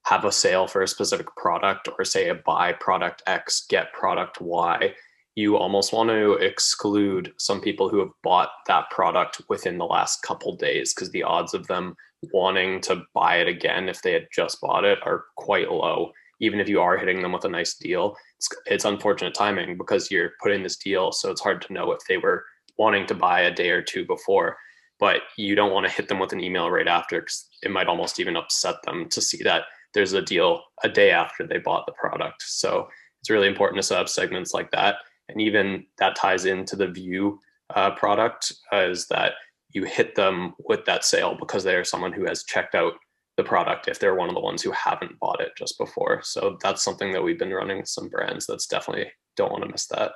have 0.03 0.25
a 0.25 0.33
sale 0.33 0.67
for 0.67 0.83
a 0.83 0.89
specific 0.89 1.27
product 1.37 1.89
or 1.97 2.05
say 2.05 2.29
a 2.29 2.35
buy 2.35 2.73
product 2.73 3.23
x 3.27 3.67
get 3.69 3.93
product 3.93 4.41
y 4.41 4.93
you 5.37 5.57
almost 5.57 5.93
want 5.93 6.11
to 6.11 6.33
exclude 6.35 7.33
some 7.39 7.61
people 7.61 7.89
who 7.89 7.99
have 8.01 8.11
bought 8.23 8.51
that 8.67 8.91
product 8.91 9.41
within 9.49 9.79
the 9.79 9.87
last 9.87 10.23
couple 10.23 10.57
days 10.57 10.93
because 10.93 11.11
the 11.11 11.23
odds 11.23 11.55
of 11.55 11.67
them 11.67 11.95
wanting 12.33 12.81
to 12.83 13.03
buy 13.15 13.37
it 13.37 13.49
again 13.49 13.89
if 13.89 14.03
they 14.03 14.13
had 14.13 14.27
just 14.35 14.61
bought 14.61 14.85
it 14.85 14.99
are 15.05 15.25
quite 15.37 15.71
low. 15.71 16.11
Even 16.41 16.59
if 16.59 16.69
you 16.69 16.81
are 16.81 16.97
hitting 16.97 17.23
them 17.23 17.33
with 17.33 17.45
a 17.45 17.49
nice 17.49 17.75
deal 17.75 18.17
it's, 18.37 18.49
it's 18.67 18.85
unfortunate 18.85 19.35
timing 19.35 19.77
because 19.77 20.11
you're 20.11 20.33
putting 20.43 20.63
this 20.63 20.77
deal 20.77 21.13
so 21.13 21.31
it's 21.31 21.43
hard 21.43 21.61
to 21.63 21.73
know 21.73 21.93
if 21.93 22.01
they 22.09 22.17
were 22.17 22.45
wanting 22.79 23.07
to 23.07 23.15
buy 23.15 23.43
a 23.43 23.55
day 23.55 23.71
or 23.71 23.83
two 23.83 24.07
before. 24.07 24.57
But 24.99 25.23
you 25.37 25.55
don't 25.55 25.73
want 25.73 25.87
to 25.87 25.93
hit 25.93 26.09
them 26.09 26.19
with 26.19 26.33
an 26.33 26.41
email 26.41 26.71
right 26.71 26.89
after 26.89 27.21
because 27.21 27.49
it 27.63 27.71
might 27.71 27.87
almost 27.87 28.19
even 28.19 28.37
upset 28.37 28.77
them 28.85 29.09
to 29.11 29.21
see 29.21 29.43
that 29.45 29.65
there's 29.95 30.13
a 30.13 30.23
deal 30.23 30.63
a 30.83 30.89
day 30.89 31.11
after 31.11 31.47
they 31.47 31.59
bought 31.59 31.87
the 31.87 31.93
product. 31.93 32.43
So 32.43 32.89
it's 33.21 33.31
really 33.31 33.49
important 33.49 33.79
to 33.79 33.87
set 33.87 33.99
up 33.99 34.09
segments 34.09 34.53
like 34.55 34.71
that 34.73 34.97
and 35.31 35.41
even 35.41 35.87
that 35.99 36.17
ties 36.17 36.45
into 36.45 36.77
the 36.77 36.89
view 36.89 37.39
uh, 37.75 37.91
product 37.93 38.53
uh, 38.73 38.79
is 38.79 39.07
that 39.09 39.35
you 39.71 39.85
hit 39.85 40.15
them 40.15 40.55
with 40.65 40.85
that 40.85 41.05
sale 41.05 41.37
because 41.39 41.65
they 41.65 41.77
are 41.77 41.85
someone 41.85 42.13
who 42.13 42.25
has 42.27 42.45
checked 42.45 42.75
out 42.75 42.95
the 43.37 43.45
product 43.45 43.89
if 43.89 43.99
they're 43.99 44.15
one 44.15 44.29
of 44.29 44.35
the 44.35 44.41
ones 44.41 44.63
who 44.63 44.73
haven't 44.73 45.19
bought 45.19 45.41
it 45.41 45.53
just 45.57 45.79
before. 45.79 46.21
So 46.23 46.59
that's 46.63 46.83
something 46.83 47.13
that 47.13 47.23
we've 47.23 47.39
been 47.39 47.53
running 47.53 47.79
with 47.79 47.89
some 47.89 48.09
brands 48.09 48.47
that's 48.47 48.67
definitely 48.67 49.13
don't 49.37 49.53
want 49.53 49.65
to 49.65 49.71
miss 49.71 49.87
that. 49.87 50.13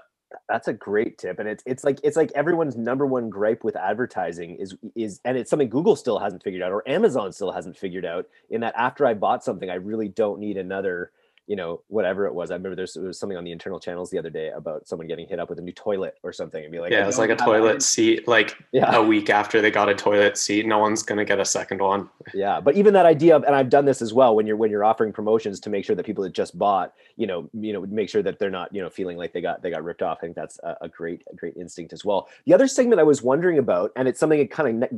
That's 0.49 0.67
a 0.67 0.73
great 0.73 1.17
tip 1.19 1.39
and 1.39 1.49
it's 1.49 1.63
it's 1.65 1.85
like 1.85 2.01
it's 2.03 2.17
like 2.17 2.33
everyone's 2.35 2.77
number 2.77 3.07
one 3.07 3.31
gripe 3.31 3.63
with 3.63 3.77
advertising 3.77 4.57
is 4.57 4.75
is 4.97 5.21
and 5.25 5.39
it's 5.39 5.49
something 5.49 5.69
google 5.69 5.95
still 5.95 6.19
hasn't 6.19 6.43
figured 6.43 6.61
out 6.61 6.73
or 6.73 6.83
amazon 6.89 7.33
still 7.33 7.53
hasn't 7.53 7.77
figured 7.77 8.05
out 8.05 8.27
in 8.51 8.61
that 8.61 8.75
after 8.77 9.07
i 9.07 9.15
bought 9.15 9.45
something 9.45 9.71
i 9.71 9.75
really 9.75 10.09
don't 10.09 10.41
need 10.41 10.57
another 10.57 11.13
you 11.47 11.57
know, 11.57 11.83
whatever 11.89 12.27
it 12.27 12.35
was. 12.35 12.51
I 12.51 12.55
remember 12.55 12.75
there's, 12.75 12.95
there 12.95 13.05
was 13.05 13.19
something 13.19 13.37
on 13.37 13.45
the 13.45 13.53
internal 13.53 13.79
channels 13.79 14.11
the 14.11 14.19
other 14.19 14.31
day 14.31 14.49
about 14.49 14.89
someone 14.89 15.07
getting 15.07 15.29
hit 15.29 15.39
up 15.39 15.51
with 15.51 15.59
a 15.59 15.63
new 15.63 15.73
toilet 15.73 16.17
or 16.23 16.33
something 16.33 16.63
and 16.63 16.73
be 16.73 16.81
like, 16.81 16.91
yeah, 16.91 17.03
it 17.03 17.07
was 17.07 17.19
like 17.19 17.29
a 17.29 17.37
toilet 17.37 17.83
seat, 17.83 18.27
like 18.27 18.57
yeah. 18.73 18.95
a 18.95 19.03
week 19.03 19.29
after 19.29 19.61
they 19.61 19.71
got 19.71 19.89
a 19.89 19.95
toilet 19.95 20.39
seat, 20.39 20.67
no 20.67 20.79
one's 20.79 21.03
going 21.03 21.19
to 21.19 21.25
get 21.25 21.39
a 21.39 21.45
second 21.45 21.81
one. 21.81 22.09
Yeah. 22.33 22.61
But 22.61 22.77
even 22.77 22.95
that 22.95 23.05
idea 23.05 23.37
of, 23.37 23.45
and 23.45 23.55
I've 23.55 23.69
done 23.69 23.85
this 23.85 24.01
as 24.01 24.15
well 24.15 24.35
when 24.35 24.47
you're, 24.47 24.57
when 24.57 24.71
you're 24.71 24.85
offering 24.85 25.13
promotions 25.13 25.61
to 25.61 25.71
make 25.71 25.85
sure 25.85 25.95
that 25.95 26.07
people 26.07 26.25
that 26.25 26.33
just 26.33 26.59
bought, 26.59 26.95
you 27.17 27.27
know, 27.27 27.51
you 27.53 27.75
know, 27.75 27.83
make 27.83 28.09
sure 28.09 28.23
that 28.23 28.39
they're 28.39 28.51
not, 28.51 28.75
you 28.75 28.81
know, 28.81 28.89
feeling 28.89 29.19
like 29.19 29.35
they 29.35 29.43
got, 29.43 29.63
they 29.63 29.71
got 29.71 29.85
ripped 29.85 30.03
off. 30.03 30.19
I 30.19 30.21
think 30.23 30.37
that's 30.37 30.59
a, 30.63 30.77
a 30.83 30.89
great, 30.89 31.23
a 31.31 31.37
great 31.37 31.57
instinct 31.57 31.93
as 31.93 32.07
well. 32.07 32.29
The 32.47 32.55
other 32.55 32.67
segment 32.67 33.01
I 33.01 33.05
was 33.05 33.23
wondering 33.23 33.59
about, 33.59 33.93
and 33.97 34.09
it's 34.09 34.19
something 34.19 34.39
that 34.39 34.51
kind 34.51 34.85
of, 34.85 34.91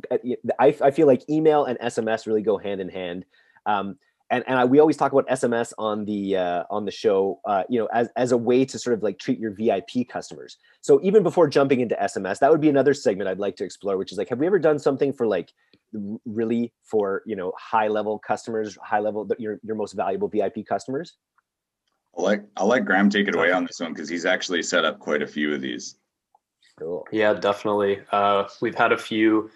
I, 0.61 0.77
I 0.81 0.91
feel 0.93 1.09
like 1.09 1.29
email 1.29 1.65
and 1.65 1.77
SMS 1.81 2.27
really 2.27 2.43
go 2.43 2.57
hand 2.57 2.81
in 2.81 2.89
hand. 2.89 3.25
Um, 3.67 3.99
and 4.31 4.45
and 4.47 4.59
I, 4.59 4.65
we 4.65 4.81
always 4.81 4.97
talk 4.97 5.13
about 5.13 5.29
SMS 5.29 5.73
on 5.79 6.05
the 6.05 6.37
uh, 6.37 6.65
on 6.71 6.85
the 6.85 6.91
show, 6.91 7.41
uh, 7.45 7.63
you 7.69 7.79
know, 7.79 7.87
as 7.93 8.09
as 8.17 8.33
a 8.33 8.37
way 8.37 8.65
to 8.65 8.79
sort 8.79 8.95
of 8.95 9.03
like 9.03 9.19
treat 9.19 9.39
your 9.39 9.53
VIP 9.53 10.09
customers. 10.09 10.59
So 10.81 11.01
even 11.03 11.23
before 11.23 11.49
jumping 11.49 11.81
into 11.81 11.95
SMS, 11.97 12.39
that 12.41 12.51
would 12.51 12.61
be 12.61 12.69
another 12.69 12.95
segment 12.95 13.29
I'd 13.29 13.39
like 13.39 13.57
to 13.57 13.65
explore, 13.65 13.97
which 13.97 14.13
is 14.13 14.19
like, 14.19 14.29
have 14.29 14.39
we 14.39 14.47
ever 14.47 14.59
done 14.59 14.79
something 14.79 15.13
for 15.13 15.27
like 15.27 15.53
really 16.25 16.73
for 16.83 17.23
you 17.27 17.37
know 17.37 17.53
high 17.59 17.89
level 17.89 18.19
customers, 18.19 18.77
high 18.83 19.01
level 19.01 19.29
your 19.39 19.61
your 19.63 19.77
most 19.77 19.93
valuable 19.93 20.29
VIP 20.29 20.67
customers? 20.69 21.17
I'll 22.19 22.25
let 22.25 22.47
I'll 22.57 22.67
let 22.67 22.85
Graham 22.85 23.11
take 23.11 23.29
it 23.29 23.35
away 23.35 23.53
on 23.53 23.65
this 23.65 23.81
one 23.81 23.93
because 23.93 24.09
he's 24.09 24.27
actually 24.27 24.63
set 24.63 24.85
up 24.85 24.99
quite 24.99 25.23
a 25.23 25.27
few 25.27 25.55
of 25.55 25.61
these. 25.61 25.97
Cool. 26.79 27.07
Yeah, 27.11 27.33
definitely. 27.33 28.01
Uh, 28.13 28.49
we've 28.61 28.75
had 28.75 28.93
a 28.93 28.99
few 28.99 29.51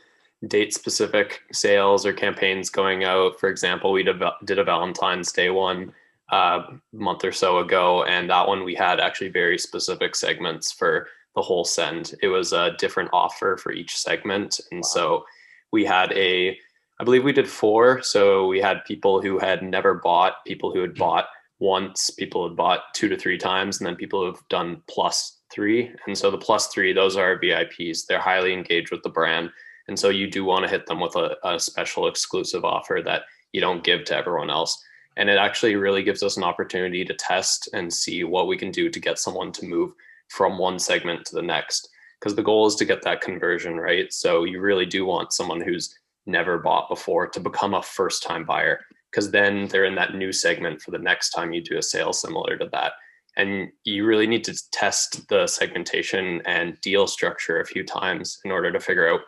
date 0.49 0.73
specific 0.73 1.43
sales 1.53 2.07
or 2.07 2.13
campaigns 2.13 2.71
going 2.71 3.05
out. 3.05 3.39
For 3.39 3.49
example, 3.49 3.93
we 3.93 4.03
did, 4.03 4.23
did 4.45 4.59
a 4.59 4.65
Valentine's 4.65 5.33
Day 5.33 5.51
one 5.51 5.93
uh, 6.33 6.63
a 6.69 6.81
month 6.93 7.25
or 7.25 7.33
so 7.33 7.59
ago, 7.59 8.05
and 8.05 8.31
that 8.31 8.49
one 8.49 8.65
we 8.65 8.75
had 8.75 9.01
actually 9.01 9.29
very 9.29 9.59
specific 9.59 10.15
segments 10.15 10.73
for 10.73 11.09
the 11.35 11.43
whole 11.43 11.65
send. 11.65 12.15
It 12.23 12.29
was 12.29 12.53
a 12.53 12.75
different 12.79 13.11
offer 13.13 13.57
for 13.57 13.73
each 13.73 13.97
segment, 13.97 14.61
and 14.71 14.79
wow. 14.79 14.89
so 14.89 15.25
we 15.73 15.85
had 15.85 16.13
a, 16.13 16.57
I 16.99 17.05
believe 17.05 17.25
we 17.25 17.33
did 17.33 17.49
four. 17.49 18.03
So 18.03 18.47
we 18.47 18.61
had 18.61 18.85
people 18.85 19.21
who 19.21 19.39
had 19.39 19.63
never 19.63 19.95
bought, 19.95 20.45
people 20.47 20.73
who 20.73 20.81
had 20.81 20.95
bought 20.95 21.27
once, 21.59 22.11
people 22.11 22.43
who 22.43 22.49
had 22.49 22.57
bought 22.57 22.95
two 22.95 23.09
to 23.09 23.17
three 23.17 23.39
times, 23.39 23.79
and 23.79 23.87
then 23.87 23.97
people 23.97 24.25
who've 24.25 24.49
done 24.49 24.83
plus 24.89 25.39
three. 25.53 25.93
And 26.07 26.17
so 26.17 26.31
the 26.31 26.39
plus 26.39 26.69
three, 26.69 26.93
those 26.93 27.17
are 27.17 27.39
VIPs. 27.39 28.07
They're 28.07 28.19
highly 28.19 28.53
engaged 28.53 28.91
with 28.91 29.03
the 29.03 29.11
brand. 29.11 29.51
And 29.91 29.99
so 29.99 30.09
you 30.09 30.31
do 30.31 30.45
want 30.45 30.65
to 30.65 30.71
hit 30.71 30.87
them 30.87 31.01
with 31.01 31.17
a, 31.17 31.37
a 31.43 31.59
special 31.59 32.07
exclusive 32.07 32.65
offer 32.65 33.03
that 33.05 33.23
you 33.51 33.61
don't 33.61 33.83
give 33.83 34.05
to 34.05 34.17
everyone 34.17 34.49
else. 34.49 34.81
And 35.17 35.29
it 35.29 35.37
actually 35.37 35.75
really 35.75 36.05
gives 36.05 36.23
us 36.23 36.37
an 36.37 36.45
opportunity 36.45 37.05
to 37.05 37.13
test 37.13 37.69
and 37.73 37.93
see 37.93 38.23
what 38.23 38.47
we 38.47 38.57
can 38.57 38.71
do 38.71 38.89
to 38.89 39.01
get 39.01 39.19
someone 39.19 39.51
to 39.51 39.67
move 39.67 39.93
from 40.29 40.59
one 40.59 40.79
segment 40.79 41.27
to 41.27 41.35
the 41.35 41.43
next. 41.43 41.89
Because 42.21 42.37
the 42.37 42.43
goal 42.43 42.69
is 42.69 42.77
to 42.77 42.85
get 42.85 43.03
that 43.03 43.21
conversion, 43.21 43.79
right? 43.79 44.13
So 44.13 44.45
you 44.45 44.61
really 44.61 44.87
do 44.87 45.05
want 45.05 45.33
someone 45.33 45.61
who's 45.61 45.99
never 46.25 46.59
bought 46.59 46.89
before 46.89 47.27
to 47.27 47.41
become 47.41 47.75
a 47.75 47.83
first 47.83 48.23
time 48.23 48.45
buyer 48.45 48.79
because 49.11 49.33
then 49.33 49.67
they're 49.67 49.87
in 49.87 49.97
that 49.97 50.15
new 50.15 50.33
segment 50.33 50.83
for 50.83 50.93
the 50.93 50.99
next 50.99 51.31
time 51.31 51.53
you 51.53 51.63
do 51.63 51.79
a 51.79 51.83
sale 51.83 52.13
similar 52.13 52.57
to 52.59 52.69
that. 52.71 52.93
And 53.37 53.71
you 53.83 54.07
really 54.07 54.29
need 54.29 54.45
to 54.45 54.71
test 54.71 55.27
the 55.29 55.49
segmentation 55.49 56.43
and 56.47 56.81
deal 56.81 57.09
structure 57.09 57.59
a 57.59 57.67
few 57.67 57.83
times 57.83 58.39
in 58.45 58.53
order 58.53 58.71
to 58.71 58.79
figure 58.79 59.09
out 59.09 59.23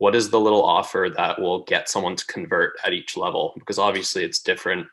what 0.00 0.14
is 0.14 0.28
the 0.28 0.40
little 0.40 0.62
offer 0.62 1.08
that 1.16 1.40
will 1.40 1.64
get 1.64 1.88
someone 1.88 2.16
to 2.16 2.26
convert 2.26 2.74
at 2.84 2.92
each 2.92 3.16
level? 3.16 3.54
Because 3.58 3.78
obviously 3.78 4.24
it's 4.24 4.42
different. 4.42 4.86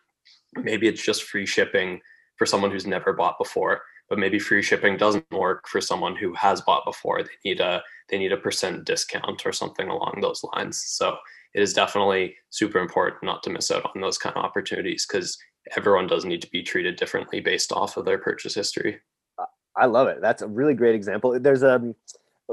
Maybe 0.55 0.87
it's 0.87 1.03
just 1.03 1.23
free 1.23 1.45
shipping 1.45 1.99
for 2.37 2.45
someone 2.45 2.71
who's 2.71 2.85
never 2.85 3.11
bought 3.11 3.37
before 3.37 3.81
but 4.09 4.19
maybe 4.19 4.39
free 4.39 4.61
shipping 4.61 4.97
doesn't 4.97 5.29
work 5.31 5.67
for 5.67 5.81
someone 5.81 6.15
who 6.15 6.33
has 6.33 6.61
bought 6.61 6.85
before. 6.85 7.23
They 7.23 7.29
need 7.43 7.59
a 7.59 7.83
they 8.09 8.17
need 8.17 8.31
a 8.31 8.37
percent 8.37 8.85
discount 8.85 9.45
or 9.45 9.51
something 9.51 9.89
along 9.89 10.19
those 10.21 10.43
lines. 10.55 10.81
So 10.81 11.17
it 11.53 11.61
is 11.61 11.73
definitely 11.73 12.35
super 12.49 12.79
important 12.79 13.23
not 13.23 13.43
to 13.43 13.49
miss 13.49 13.69
out 13.71 13.89
on 13.93 14.01
those 14.01 14.17
kind 14.17 14.35
of 14.35 14.43
opportunities 14.43 15.05
because 15.05 15.37
everyone 15.75 16.07
does 16.07 16.23
need 16.23 16.41
to 16.41 16.49
be 16.49 16.63
treated 16.63 16.95
differently 16.95 17.41
based 17.41 17.73
off 17.73 17.97
of 17.97 18.05
their 18.05 18.17
purchase 18.17 18.55
history. 18.55 18.99
I 19.75 19.85
love 19.85 20.07
it. 20.07 20.21
That's 20.21 20.41
a 20.41 20.47
really 20.47 20.73
great 20.73 20.95
example. 20.95 21.37
There's 21.39 21.63
a 21.63 21.75
um, 21.75 21.95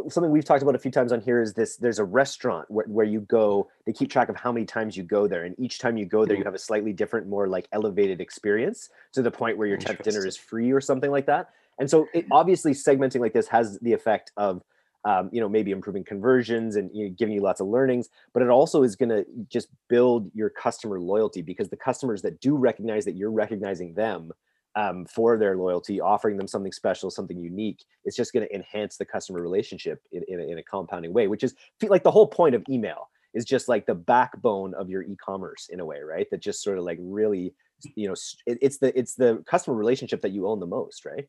something 0.08 0.30
we've 0.30 0.44
talked 0.44 0.62
about 0.62 0.74
a 0.74 0.78
few 0.78 0.90
times 0.90 1.12
on 1.12 1.20
here 1.20 1.40
is 1.40 1.54
this 1.54 1.76
there's 1.76 1.98
a 1.98 2.04
restaurant 2.04 2.68
where, 2.70 2.86
where 2.86 3.06
you 3.06 3.20
go 3.20 3.68
they 3.86 3.92
keep 3.92 4.10
track 4.10 4.28
of 4.28 4.36
how 4.36 4.50
many 4.50 4.66
times 4.66 4.96
you 4.96 5.02
go 5.02 5.26
there 5.26 5.44
and 5.44 5.54
each 5.58 5.78
time 5.78 5.96
you 5.96 6.04
go 6.04 6.24
there 6.24 6.34
you 6.34 6.40
mm-hmm. 6.40 6.48
have 6.48 6.54
a 6.54 6.58
slightly 6.58 6.92
different 6.92 7.28
more 7.28 7.46
like 7.46 7.68
elevated 7.72 8.20
experience 8.20 8.88
to 9.12 9.22
the 9.22 9.30
point 9.30 9.56
where 9.56 9.68
your 9.68 9.78
10th 9.78 10.02
dinner 10.02 10.26
is 10.26 10.36
free 10.36 10.72
or 10.72 10.80
something 10.80 11.10
like 11.10 11.26
that. 11.26 11.50
And 11.78 11.88
so 11.88 12.06
it 12.14 12.26
obviously 12.30 12.72
segmenting 12.72 13.20
like 13.20 13.32
this 13.32 13.48
has 13.48 13.78
the 13.80 13.92
effect 13.92 14.32
of 14.36 14.62
um, 15.04 15.28
you 15.32 15.40
know 15.40 15.48
maybe 15.48 15.70
improving 15.70 16.02
conversions 16.02 16.76
and 16.76 16.90
you 16.94 17.08
know, 17.08 17.14
giving 17.16 17.34
you 17.34 17.42
lots 17.42 17.60
of 17.60 17.66
learnings 17.66 18.08
but 18.32 18.42
it 18.42 18.48
also 18.48 18.82
is 18.82 18.96
going 18.96 19.10
to 19.10 19.26
just 19.50 19.68
build 19.88 20.30
your 20.34 20.48
customer 20.48 20.98
loyalty 20.98 21.42
because 21.42 21.68
the 21.68 21.76
customers 21.76 22.22
that 22.22 22.40
do 22.40 22.56
recognize 22.56 23.04
that 23.04 23.14
you're 23.14 23.30
recognizing 23.30 23.92
them 23.92 24.32
um, 24.76 25.07
for 25.07 25.38
their 25.38 25.57
loyalty, 25.57 26.00
offering 26.00 26.37
them 26.37 26.49
something 26.49 26.73
special, 26.73 27.10
something 27.10 27.39
unique. 27.39 27.84
It's 28.04 28.17
just 28.17 28.32
going 28.32 28.47
to 28.47 28.54
enhance 28.54 28.97
the 28.97 29.04
customer 29.04 29.41
relationship 29.41 30.02
in, 30.13 30.23
in, 30.28 30.41
a, 30.41 30.43
in 30.45 30.58
a 30.58 30.63
compounding 30.63 31.13
way, 31.13 31.28
which 31.28 31.45
is 31.45 31.54
like 31.82 32.02
the 32.02 32.10
whole 32.10 32.26
point 32.26 32.54
of 32.54 32.65
email 32.69 33.08
is 33.34 33.45
just 33.45 33.69
like 33.69 33.87
the 33.87 33.95
backbone 33.95 34.75
of 34.75 34.89
your 34.89 35.02
e-commerce 35.02 35.69
in 35.71 35.80
a 35.80 35.84
way, 35.84 36.00
right? 36.00 36.28
That 36.30 36.41
just 36.41 36.63
sort 36.63 36.78
of 36.78 36.84
like 36.84 36.99
really, 37.00 37.52
you 37.95 38.08
know, 38.08 38.15
it, 38.47 38.58
it's 38.63 38.78
the 38.78 38.97
it's 38.99 39.15
the 39.15 39.43
customer 39.47 39.76
relationship 39.76 40.23
that 40.23 40.30
you 40.30 40.47
own 40.47 40.60
the 40.60 40.67
most, 40.67 41.04
right? 41.04 41.28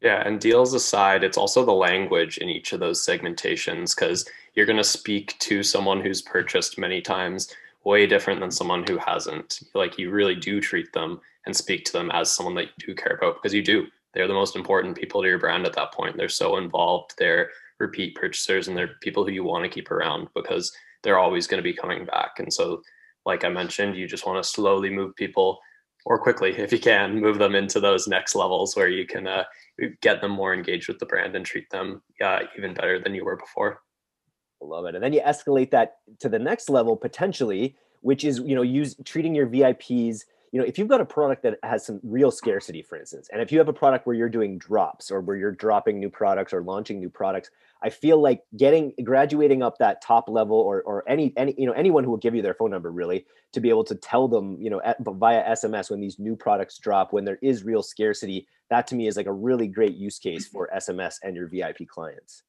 Yeah, 0.00 0.22
and 0.26 0.40
deals 0.40 0.74
aside, 0.74 1.24
it's 1.24 1.38
also 1.38 1.64
the 1.64 1.72
language 1.72 2.38
in 2.38 2.50
each 2.50 2.72
of 2.72 2.80
those 2.80 3.00
segmentations 3.00 3.96
because 3.96 4.28
you're 4.54 4.66
going 4.66 4.76
to 4.76 4.84
speak 4.84 5.38
to 5.38 5.62
someone 5.62 6.00
who's 6.00 6.20
purchased 6.20 6.78
many 6.78 7.00
times 7.00 7.54
way 7.84 8.06
different 8.06 8.40
than 8.40 8.50
someone 8.50 8.84
who 8.86 8.98
hasn't. 8.98 9.60
Like 9.72 9.98
you 9.98 10.10
really 10.10 10.34
do 10.34 10.60
treat 10.60 10.92
them 10.92 11.20
and 11.46 11.54
speak 11.56 11.84
to 11.84 11.92
them 11.92 12.10
as 12.12 12.32
someone 12.32 12.54
that 12.54 12.66
you 12.66 12.88
do 12.88 12.94
care 12.94 13.16
about 13.16 13.36
because 13.36 13.54
you 13.54 13.62
do. 13.62 13.86
They're 14.12 14.28
the 14.28 14.34
most 14.34 14.56
important 14.56 14.96
people 14.96 15.22
to 15.22 15.28
your 15.28 15.38
brand 15.38 15.66
at 15.66 15.74
that 15.74 15.92
point. 15.92 16.16
They're 16.16 16.28
so 16.28 16.56
involved. 16.56 17.14
They're 17.18 17.50
repeat 17.80 18.14
purchasers 18.14 18.68
and 18.68 18.76
they're 18.76 18.96
people 19.02 19.24
who 19.24 19.32
you 19.32 19.44
want 19.44 19.64
to 19.64 19.68
keep 19.68 19.90
around 19.90 20.28
because 20.34 20.72
they're 21.02 21.18
always 21.18 21.46
going 21.46 21.58
to 21.58 21.62
be 21.62 21.74
coming 21.74 22.04
back. 22.04 22.38
And 22.38 22.52
so, 22.52 22.82
like 23.26 23.44
I 23.44 23.48
mentioned, 23.48 23.96
you 23.96 24.06
just 24.06 24.26
want 24.26 24.42
to 24.42 24.48
slowly 24.48 24.90
move 24.90 25.16
people 25.16 25.58
or 26.06 26.18
quickly, 26.18 26.50
if 26.58 26.70
you 26.70 26.78
can, 26.78 27.20
move 27.20 27.38
them 27.38 27.54
into 27.54 27.80
those 27.80 28.06
next 28.06 28.34
levels 28.34 28.76
where 28.76 28.88
you 28.88 29.06
can 29.06 29.26
uh, 29.26 29.44
get 30.02 30.20
them 30.20 30.32
more 30.32 30.52
engaged 30.52 30.86
with 30.86 30.98
the 30.98 31.06
brand 31.06 31.34
and 31.34 31.46
treat 31.46 31.68
them 31.70 32.02
uh, 32.22 32.40
even 32.58 32.74
better 32.74 33.00
than 33.00 33.14
you 33.14 33.24
were 33.24 33.36
before. 33.36 33.80
Love 34.60 34.86
it. 34.86 34.94
And 34.94 35.02
then 35.02 35.12
you 35.12 35.20
escalate 35.20 35.70
that 35.70 35.96
to 36.20 36.28
the 36.28 36.38
next 36.38 36.68
level 36.68 36.96
potentially, 36.96 37.76
which 38.00 38.24
is 38.24 38.38
you 38.38 38.54
know 38.54 38.62
use 38.62 38.96
treating 39.04 39.34
your 39.34 39.46
VIPs 39.46 40.24
you 40.54 40.60
know 40.60 40.66
if 40.66 40.78
you've 40.78 40.88
got 40.88 41.00
a 41.00 41.04
product 41.04 41.42
that 41.42 41.58
has 41.64 41.84
some 41.84 41.98
real 42.04 42.30
scarcity 42.30 42.80
for 42.80 42.96
instance 42.96 43.28
and 43.32 43.42
if 43.42 43.50
you 43.50 43.58
have 43.58 43.68
a 43.68 43.72
product 43.72 44.06
where 44.06 44.14
you're 44.14 44.28
doing 44.28 44.56
drops 44.56 45.10
or 45.10 45.20
where 45.20 45.36
you're 45.36 45.50
dropping 45.50 45.98
new 45.98 46.08
products 46.08 46.52
or 46.52 46.62
launching 46.62 47.00
new 47.00 47.10
products 47.10 47.50
i 47.82 47.90
feel 47.90 48.22
like 48.22 48.40
getting 48.56 48.94
graduating 49.02 49.64
up 49.64 49.76
that 49.78 50.00
top 50.00 50.28
level 50.28 50.56
or 50.56 50.80
or 50.82 51.02
any 51.08 51.32
any 51.36 51.56
you 51.58 51.66
know 51.66 51.72
anyone 51.72 52.04
who 52.04 52.10
will 52.10 52.16
give 52.16 52.36
you 52.36 52.40
their 52.40 52.54
phone 52.54 52.70
number 52.70 52.92
really 52.92 53.26
to 53.52 53.58
be 53.58 53.68
able 53.68 53.82
to 53.82 53.96
tell 53.96 54.28
them 54.28 54.56
you 54.60 54.70
know 54.70 54.80
at, 54.82 54.96
via 55.00 55.42
sms 55.56 55.90
when 55.90 56.00
these 56.00 56.20
new 56.20 56.36
products 56.36 56.78
drop 56.78 57.12
when 57.12 57.24
there 57.24 57.38
is 57.42 57.64
real 57.64 57.82
scarcity 57.82 58.46
that 58.70 58.86
to 58.86 58.94
me 58.94 59.08
is 59.08 59.16
like 59.16 59.26
a 59.26 59.32
really 59.32 59.66
great 59.66 59.96
use 59.96 60.20
case 60.20 60.46
mm-hmm. 60.46 60.56
for 60.56 60.70
sms 60.76 61.16
and 61.24 61.34
your 61.34 61.48
vip 61.48 61.84
clients 61.88 62.44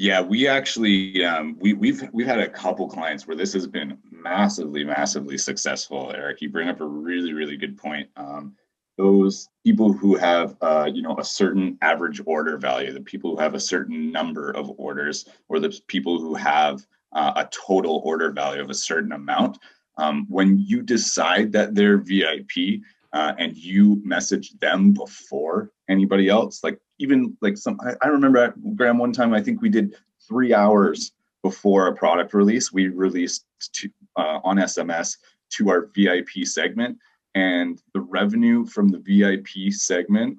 yeah, 0.00 0.22
we 0.22 0.48
actually 0.48 1.22
um, 1.26 1.58
we 1.60 1.74
we've 1.74 2.08
we've 2.14 2.26
had 2.26 2.40
a 2.40 2.48
couple 2.48 2.88
clients 2.88 3.26
where 3.26 3.36
this 3.36 3.52
has 3.52 3.66
been 3.66 3.98
massively 4.10 4.82
massively 4.82 5.36
successful. 5.36 6.10
Eric, 6.16 6.40
you 6.40 6.48
bring 6.48 6.70
up 6.70 6.80
a 6.80 6.86
really 6.86 7.34
really 7.34 7.58
good 7.58 7.76
point. 7.76 8.08
Um, 8.16 8.54
those 8.96 9.50
people 9.62 9.92
who 9.92 10.16
have 10.16 10.56
uh, 10.62 10.88
you 10.90 11.02
know 11.02 11.18
a 11.18 11.24
certain 11.24 11.76
average 11.82 12.22
order 12.24 12.56
value, 12.56 12.94
the 12.94 13.02
people 13.02 13.36
who 13.36 13.42
have 13.42 13.52
a 13.52 13.60
certain 13.60 14.10
number 14.10 14.50
of 14.52 14.72
orders, 14.78 15.28
or 15.50 15.60
the 15.60 15.78
people 15.86 16.18
who 16.18 16.34
have 16.34 16.80
uh, 17.12 17.32
a 17.36 17.50
total 17.50 18.00
order 18.02 18.30
value 18.30 18.62
of 18.62 18.70
a 18.70 18.74
certain 18.74 19.12
amount. 19.12 19.58
Um, 19.98 20.24
when 20.30 20.56
you 20.56 20.80
decide 20.80 21.52
that 21.52 21.74
they're 21.74 21.98
VIP 21.98 22.80
uh, 23.12 23.34
and 23.36 23.54
you 23.54 24.00
message 24.02 24.52
them 24.60 24.92
before 24.92 25.70
anybody 25.90 26.28
else, 26.28 26.62
like 26.64 26.78
even 26.98 27.36
like 27.40 27.58
some 27.58 27.78
I, 27.80 27.94
I 28.02 28.08
remember 28.08 28.54
Graham 28.76 28.98
one 28.98 29.12
time 29.12 29.34
I 29.34 29.42
think 29.42 29.60
we 29.60 29.68
did 29.68 29.96
three 30.26 30.54
hours 30.54 31.12
before 31.42 31.88
a 31.88 31.94
product 31.94 32.34
release 32.34 32.72
we 32.72 32.88
released 32.88 33.46
to, 33.72 33.90
uh, 34.16 34.40
on 34.44 34.56
SMS 34.56 35.16
to 35.50 35.70
our 35.70 35.90
VIP 35.94 36.44
segment. 36.44 36.98
And 37.34 37.80
the 37.94 38.00
revenue 38.00 38.66
from 38.66 38.88
the 38.88 38.98
VIP 38.98 39.72
segment 39.72 40.38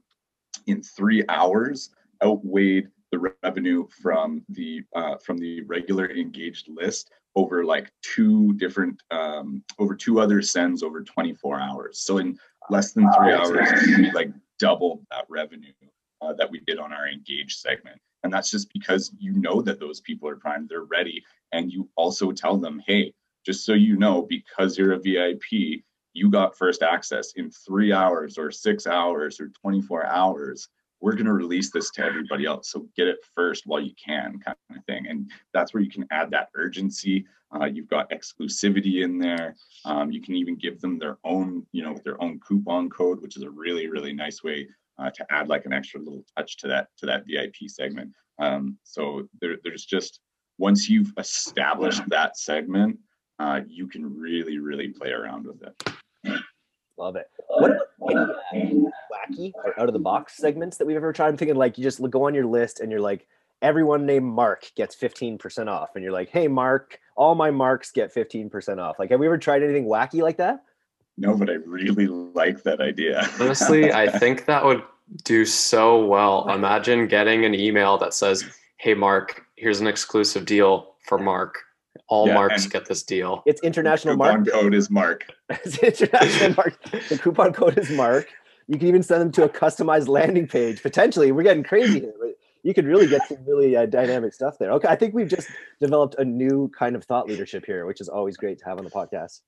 in 0.67 0.81
three 0.83 1.23
hours 1.29 1.89
outweighed 2.23 2.89
the 3.11 3.33
revenue 3.43 3.87
from 4.01 4.43
the 4.49 4.83
uh, 4.95 5.17
from 5.17 5.37
the 5.37 5.61
regular 5.61 6.09
engaged 6.11 6.69
list 6.69 7.11
over 7.35 7.63
like 7.63 7.91
two 8.01 8.53
different 8.53 9.01
um, 9.11 9.63
over 9.79 9.95
two 9.95 10.19
other 10.19 10.41
sends 10.41 10.83
over 10.83 11.01
24 11.01 11.59
hours. 11.59 11.99
So 11.99 12.17
in 12.17 12.37
less 12.69 12.91
than 12.91 13.09
three 13.13 13.33
hours 13.33 14.13
like 14.13 14.31
doubled 14.61 15.03
that 15.09 15.25
revenue 15.27 15.73
uh, 16.21 16.33
that 16.33 16.49
we 16.49 16.59
did 16.59 16.77
on 16.77 16.93
our 16.93 17.07
engage 17.09 17.55
segment. 17.55 17.99
And 18.23 18.31
that's 18.31 18.51
just 18.51 18.71
because 18.71 19.11
you 19.17 19.33
know 19.33 19.61
that 19.63 19.79
those 19.79 19.99
people 19.99 20.29
are 20.29 20.35
primed, 20.35 20.69
they're 20.69 20.83
ready. 20.83 21.23
And 21.51 21.73
you 21.73 21.89
also 21.95 22.31
tell 22.31 22.57
them, 22.57 22.81
hey, 22.85 23.13
just 23.43 23.65
so 23.65 23.73
you 23.73 23.97
know, 23.97 24.21
because 24.21 24.77
you're 24.77 24.93
a 24.93 24.99
VIP, 24.99 25.81
you 26.13 26.29
got 26.29 26.55
first 26.55 26.83
access 26.83 27.33
in 27.33 27.49
three 27.49 27.91
hours 27.91 28.37
or 28.37 28.51
six 28.51 28.85
hours 28.85 29.39
or 29.39 29.49
24 29.49 30.05
hours. 30.05 30.69
We're 31.01 31.13
going 31.13 31.25
to 31.25 31.33
release 31.33 31.71
this 31.71 31.89
to 31.91 32.03
everybody 32.03 32.45
else. 32.45 32.71
So 32.71 32.87
get 32.95 33.07
it 33.07 33.17
first 33.35 33.63
while 33.65 33.81
you 33.81 33.93
can, 34.03 34.39
kind 34.39 34.57
of 34.75 34.85
thing. 34.85 35.07
And 35.07 35.29
that's 35.53 35.73
where 35.73 35.81
you 35.81 35.89
can 35.89 36.05
add 36.11 36.31
that 36.31 36.49
urgency. 36.55 37.25
Uh, 37.53 37.65
you've 37.65 37.89
got 37.89 38.09
exclusivity 38.11 39.03
in 39.03 39.17
there. 39.17 39.55
Um, 39.83 40.11
you 40.11 40.21
can 40.21 40.35
even 40.35 40.55
give 40.55 40.79
them 40.79 40.99
their 40.99 41.17
own, 41.23 41.65
you 41.71 41.83
know, 41.83 41.97
their 42.05 42.21
own 42.23 42.39
coupon 42.39 42.89
code, 42.89 43.21
which 43.21 43.35
is 43.35 43.43
a 43.43 43.49
really, 43.49 43.87
really 43.87 44.13
nice 44.13 44.43
way 44.43 44.67
uh, 44.99 45.09
to 45.09 45.25
add 45.31 45.49
like 45.49 45.65
an 45.65 45.73
extra 45.73 45.99
little 45.99 46.23
touch 46.37 46.57
to 46.57 46.67
that 46.67 46.87
to 46.97 47.05
that 47.07 47.25
VIP 47.27 47.67
segment. 47.67 48.11
Um, 48.39 48.77
so 48.83 49.27
there, 49.41 49.57
there's 49.63 49.85
just 49.85 50.19
once 50.57 50.87
you've 50.87 51.13
established 51.17 52.03
that 52.09 52.37
segment, 52.37 52.99
uh, 53.39 53.61
you 53.67 53.87
can 53.87 54.17
really, 54.17 54.59
really 54.59 54.89
play 54.89 55.09
around 55.09 55.47
with 55.47 55.61
it. 55.63 56.41
Love 56.97 57.15
it. 57.15 57.27
What 57.47 57.71
about 58.11 58.35
any 58.53 58.85
wacky 59.31 59.51
or 59.55 59.79
out 59.79 59.87
of 59.87 59.93
the 59.93 59.99
box 59.99 60.37
segments 60.37 60.77
that 60.77 60.85
we've 60.85 60.97
ever 60.97 61.13
tried? 61.13 61.29
I'm 61.29 61.37
thinking 61.37 61.55
like 61.55 61.77
you 61.77 61.83
just 61.83 62.01
go 62.09 62.27
on 62.27 62.33
your 62.33 62.45
list 62.45 62.79
and 62.79 62.91
you're 62.91 63.01
like, 63.01 63.27
everyone 63.61 64.05
named 64.05 64.25
Mark 64.25 64.71
gets 64.75 64.95
15% 64.95 65.67
off. 65.67 65.89
And 65.95 66.03
you're 66.03 66.13
like, 66.13 66.29
hey, 66.29 66.47
Mark, 66.47 66.99
all 67.15 67.35
my 67.35 67.51
marks 67.51 67.91
get 67.91 68.13
15% 68.13 68.79
off. 68.79 68.97
Like, 68.99 69.11
have 69.11 69.19
we 69.19 69.27
ever 69.27 69.37
tried 69.37 69.63
anything 69.63 69.85
wacky 69.85 70.21
like 70.21 70.37
that? 70.37 70.63
No, 71.17 71.35
but 71.35 71.49
I 71.49 71.53
really 71.65 72.07
like 72.07 72.63
that 72.63 72.81
idea. 72.81 73.29
Honestly, 73.39 73.91
I 73.93 74.07
think 74.07 74.45
that 74.45 74.65
would 74.65 74.81
do 75.23 75.45
so 75.45 76.03
well. 76.05 76.49
Imagine 76.49 77.07
getting 77.07 77.45
an 77.45 77.53
email 77.53 77.97
that 77.99 78.13
says, 78.13 78.43
hey, 78.77 78.93
Mark, 78.93 79.45
here's 79.55 79.81
an 79.81 79.87
exclusive 79.87 80.45
deal 80.45 80.95
for 81.05 81.17
Mark. 81.17 81.57
All 82.07 82.27
yeah, 82.27 82.33
marks 82.33 82.65
get 82.67 82.85
this 82.85 83.03
deal. 83.03 83.41
It's 83.45 83.61
international 83.61 84.17
the 84.17 84.23
coupon 84.23 84.43
mark. 84.43 84.51
code 84.51 84.73
is 84.73 84.89
Mark. 84.89 85.25
it's 85.49 85.77
international 85.77 86.55
mark. 86.55 86.83
The 87.09 87.17
coupon 87.17 87.53
code 87.53 87.77
is 87.77 87.89
Mark. 87.89 88.27
You 88.67 88.77
can 88.77 88.87
even 88.87 89.03
send 89.03 89.21
them 89.21 89.31
to 89.33 89.43
a 89.43 89.49
customized 89.49 90.07
landing 90.07 90.47
page. 90.47 90.81
Potentially, 90.81 91.31
we're 91.31 91.43
getting 91.43 91.63
crazy 91.63 92.01
here. 92.01 92.13
You 92.63 92.73
could 92.73 92.85
really 92.85 93.07
get 93.07 93.27
some 93.27 93.39
really 93.45 93.75
uh, 93.75 93.87
dynamic 93.87 94.33
stuff 94.33 94.57
there. 94.59 94.71
Okay, 94.73 94.87
I 94.87 94.95
think 94.95 95.15
we've 95.15 95.27
just 95.27 95.49
developed 95.79 96.15
a 96.19 96.25
new 96.25 96.69
kind 96.77 96.95
of 96.95 97.03
thought 97.03 97.27
leadership 97.27 97.65
here, 97.65 97.85
which 97.85 98.01
is 98.01 98.07
always 98.07 98.37
great 98.37 98.59
to 98.59 98.65
have 98.65 98.77
on 98.77 98.83
the 98.83 98.91
podcast. 98.91 99.41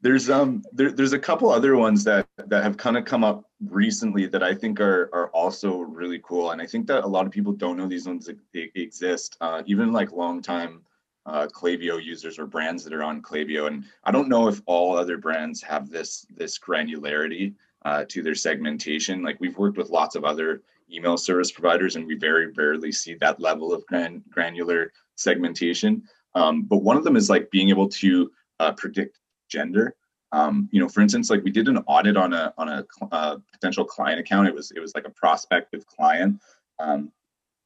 There's 0.00 0.28
um 0.28 0.62
there, 0.72 0.90
there's 0.90 1.14
a 1.14 1.18
couple 1.18 1.50
other 1.50 1.76
ones 1.76 2.04
that 2.04 2.26
that 2.46 2.62
have 2.62 2.76
kind 2.76 2.96
of 2.96 3.04
come 3.04 3.24
up 3.24 3.44
recently 3.68 4.26
that 4.26 4.42
I 4.42 4.54
think 4.54 4.80
are 4.80 5.08
are 5.12 5.28
also 5.28 5.78
really 5.78 6.20
cool, 6.22 6.50
and 6.50 6.60
I 6.60 6.66
think 6.66 6.86
that 6.88 7.04
a 7.04 7.06
lot 7.06 7.26
of 7.26 7.32
people 7.32 7.52
don't 7.52 7.76
know 7.76 7.86
these 7.86 8.06
ones 8.06 8.28
exist. 8.54 9.36
Uh, 9.40 9.62
even 9.66 9.92
like 9.92 10.12
long 10.12 10.42
time 10.42 10.82
uh, 11.26 11.46
Klaviyo 11.46 12.02
users 12.02 12.38
or 12.38 12.46
brands 12.46 12.84
that 12.84 12.92
are 12.92 13.02
on 13.02 13.22
Klaviyo. 13.22 13.66
And 13.66 13.84
I 14.04 14.10
don't 14.10 14.28
know 14.28 14.48
if 14.48 14.60
all 14.66 14.96
other 14.96 15.16
brands 15.16 15.62
have 15.62 15.90
this 15.90 16.26
this 16.30 16.58
granularity 16.58 17.54
uh, 17.84 18.04
to 18.08 18.22
their 18.22 18.34
segmentation. 18.34 19.22
Like 19.22 19.38
we've 19.40 19.56
worked 19.58 19.76
with 19.76 19.90
lots 19.90 20.16
of 20.16 20.24
other 20.24 20.62
email 20.92 21.16
service 21.16 21.50
providers, 21.50 21.96
and 21.96 22.06
we 22.06 22.16
very 22.16 22.52
rarely 22.52 22.92
see 22.92 23.14
that 23.14 23.40
level 23.40 23.72
of 23.72 23.84
gran- 23.86 24.22
granular 24.30 24.92
segmentation. 25.16 26.02
Um, 26.34 26.62
but 26.62 26.78
one 26.78 26.96
of 26.96 27.04
them 27.04 27.16
is 27.16 27.30
like 27.30 27.50
being 27.50 27.68
able 27.68 27.88
to 27.88 28.30
uh, 28.60 28.72
predict 28.72 29.18
gender. 29.48 29.94
Um, 30.32 30.68
you 30.72 30.80
know, 30.80 30.88
for 30.88 31.00
instance, 31.00 31.30
like 31.30 31.44
we 31.44 31.50
did 31.50 31.68
an 31.68 31.78
audit 31.86 32.16
on 32.16 32.32
a 32.32 32.52
on 32.58 32.68
a 32.68 32.84
uh, 33.12 33.36
potential 33.52 33.84
client 33.84 34.18
account. 34.18 34.48
It 34.48 34.54
was 34.54 34.70
it 34.72 34.80
was 34.80 34.94
like 34.94 35.06
a 35.06 35.10
prospective 35.10 35.86
client, 35.86 36.40
um, 36.80 37.12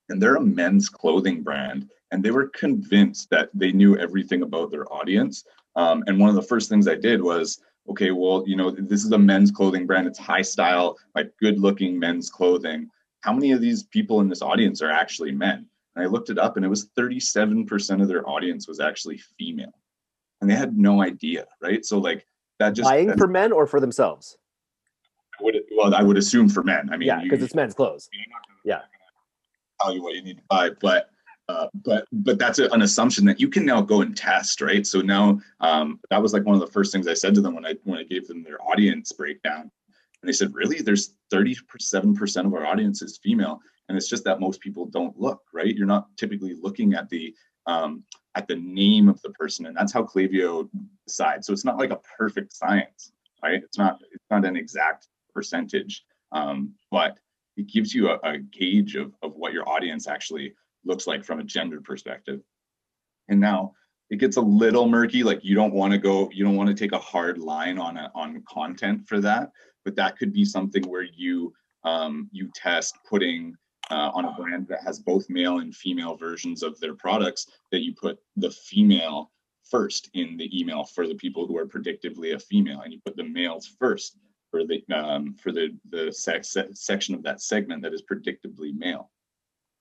and 0.09 0.21
they're 0.21 0.37
a 0.37 0.41
men's 0.41 0.89
clothing 0.89 1.43
brand 1.43 1.89
and 2.11 2.23
they 2.23 2.31
were 2.31 2.49
convinced 2.49 3.31
that 3.31 3.51
they 3.55 3.73
knew 3.73 3.97
everything 3.97 4.43
about 4.43 4.71
their 4.71 4.91
audience. 4.93 5.45
Um, 5.77 6.03
and 6.07 6.19
one 6.19 6.29
of 6.29 6.35
the 6.35 6.43
first 6.43 6.69
things 6.69 6.89
I 6.89 6.95
did 6.95 7.23
was, 7.23 7.61
okay, 7.89 8.11
well, 8.11 8.45
you 8.47 8.57
know, 8.57 8.71
this 8.71 9.05
is 9.05 9.13
a 9.13 9.19
men's 9.19 9.51
clothing 9.51 9.87
brand. 9.87 10.07
It's 10.07 10.19
high 10.19 10.43
style, 10.43 10.99
like 11.15 11.33
good 11.41 11.59
looking 11.59 11.99
men's 11.99 12.31
clothing. 12.31 12.89
How 13.21 13.33
many 13.33 13.53
of 13.53 13.61
these 13.61 13.85
people 13.85 14.21
in 14.21 14.29
this 14.29 14.43
audience 14.43 14.83
are 14.83 14.91
actually 14.91 15.33
men? 15.33 15.67
And 15.97 16.05
I 16.05 16.09
looked 16.09 16.31
it 16.31 16.39
up 16.39 16.57
and 16.57 16.65
it 16.65 16.69
was 16.69 16.89
37% 16.97 18.03
of 18.03 18.09
their 18.09 18.29
audience 18.29 18.69
was 18.69 18.81
actually 18.81 19.19
female. 19.39 19.73
And 20.41 20.49
they 20.49 20.55
had 20.55 20.79
no 20.79 21.03
idea, 21.03 21.47
right? 21.61 21.85
So 21.85 21.99
like 21.99 22.27
that 22.61 22.71
just 22.71 22.89
buying 22.89 23.17
for 23.17 23.27
men 23.27 23.53
or 23.53 23.67
for 23.67 23.81
themselves. 23.81 24.37
I 25.41 25.43
would 25.43 25.57
well, 25.77 25.95
I 25.95 26.03
would 26.03 26.17
assume 26.17 26.49
for 26.49 26.63
men. 26.63 26.91
I 26.93 26.97
mean, 26.97 27.09
yeah, 27.09 27.21
because 27.23 27.43
it's 27.43 27.55
men's 27.55 27.75
clothes. 27.75 28.09
Yeah. 28.65 28.83
Tell 29.81 29.93
you 29.95 30.03
what 30.03 30.15
you 30.15 30.23
need 30.23 30.39
to 30.39 30.43
buy, 30.49 30.71
but 30.81 31.11
uh, 31.49 31.69
but 31.75 32.07
but 32.13 32.39
that's 32.39 32.59
an 32.59 32.83
assumption 32.83 33.25
that 33.25 33.41
you 33.41 33.49
can 33.49 33.65
now 33.65 33.81
go 33.81 34.03
and 34.03 34.17
test, 34.17 34.61
right? 34.61 34.87
So 34.87 35.01
now 35.01 35.41
um, 35.61 35.99
that 36.11 36.21
was 36.21 36.33
like 36.35 36.45
one 36.45 36.55
of 36.55 36.61
the 36.61 36.73
first 36.73 36.93
things 36.93 37.09
I 37.09 37.15
said 37.15 37.35
to 37.35 37.41
them 37.41 37.55
when 37.55 37.65
I 37.65 37.75
when 37.85 37.99
I 37.99 38.05
gave 38.05 38.29
them 38.29 38.43
their 38.43 38.63
audience 38.63 39.13
breakdown, 39.13 39.63
and 39.63 40.29
they 40.29 40.33
said, 40.33 40.55
"Really? 40.55 40.83
There's 40.83 41.15
37 41.31 42.15
percent 42.15 42.47
of 42.47 42.53
our 42.53 42.67
audience 42.67 43.01
is 43.01 43.19
female, 43.23 43.61
and 43.89 43.97
it's 43.97 44.09
just 44.09 44.25
that 44.25 44.41
most 44.41 44.61
people 44.61 44.87
don't 44.87 45.19
look, 45.19 45.43
right? 45.55 45.75
You're 45.75 45.87
not 45.87 46.15
typically 46.19 46.55
looking 46.61 46.93
at 46.93 47.09
the 47.09 47.35
um, 47.67 48.05
at 48.35 48.47
the 48.47 48.57
name 48.57 49.09
of 49.09 49.21
the 49.23 49.31
person, 49.31 49.65
and 49.67 49.77
that's 49.77 49.93
how 49.93 50.03
Klaviyo 50.03 50.69
decides. 51.07 51.47
So 51.47 51.55
it's 51.55 51.65
not 51.65 51.79
like 51.79 51.91
a 51.91 52.01
perfect 52.19 52.53
science, 52.53 53.13
right? 53.43 53.63
It's 53.63 53.79
not 53.79 54.03
it's 54.13 54.25
not 54.31 54.45
an 54.45 54.57
exact 54.57 55.09
percentage, 55.33 56.05
um, 56.33 56.75
but 56.91 57.19
it 57.57 57.69
gives 57.69 57.95
you 57.95 58.11
a, 58.11 58.19
a 58.23 58.37
gauge 58.37 58.97
of 58.97 59.15
of 59.23 59.35
what 59.35 59.55
your 59.55 59.67
audience 59.67 60.07
actually 60.07 60.53
looks 60.85 61.07
like 61.07 61.25
from 61.25 61.41
a 61.41 61.45
gender 61.45 61.81
perspective. 61.81 62.41
And 63.29 63.41
now 63.41 63.75
it 64.11 64.17
gets 64.17 64.37
a 64.37 64.43
little 64.43 64.89
murky. 64.89 65.23
Like 65.23 65.45
you 65.45 65.55
don't 65.55 65.75
want 65.75 65.93
to 65.93 65.99
go, 65.99 66.31
you 66.33 66.45
don't 66.45 66.57
want 66.57 66.69
to 66.69 66.75
take 66.75 66.93
a 66.93 66.99
hard 66.99 67.39
line 67.39 67.79
on 67.79 67.97
a, 67.97 68.11
on 68.15 68.43
content 68.49 69.07
for 69.07 69.21
that, 69.21 69.51
but 69.85 69.97
that 69.97 70.17
could 70.19 70.33
be 70.33 70.45
something 70.45 70.83
where 70.89 71.07
you 71.15 71.53
um, 71.85 72.29
you 72.33 72.51
test 72.55 72.99
putting 73.09 73.55
uh, 73.91 74.11
on 74.15 74.25
a 74.25 74.33
brand 74.33 74.67
that 74.69 74.83
has 74.85 74.99
both 74.99 75.29
male 75.31 75.61
and 75.61 75.75
female 75.75 76.17
versions 76.17 76.63
of 76.63 76.79
their 76.81 76.95
products 76.95 77.47
that 77.73 77.81
you 77.81 77.95
put 77.95 78.19
the 78.37 78.51
female 78.51 79.31
first 79.65 80.11
in 80.15 80.37
the 80.37 80.59
email 80.59 80.85
for 80.85 81.07
the 81.07 81.15
people 81.15 81.47
who 81.47 81.57
are 81.57 81.67
predictively 81.67 82.35
a 82.35 82.39
female, 82.39 82.81
and 82.81 82.93
you 82.93 83.01
put 83.05 83.17
the 83.17 83.25
males 83.25 83.67
first 83.79 84.19
for 84.51 84.65
the 84.65 84.83
um, 84.95 85.35
for 85.35 85.53
the 85.53 85.77
the 85.91 86.13
sex, 86.13 86.57
section 86.73 87.15
of 87.15 87.23
that 87.23 87.43
segment 87.43 87.83
that 87.83 87.95
is 87.95 88.03
predictably 88.03 88.75
male. 88.77 89.11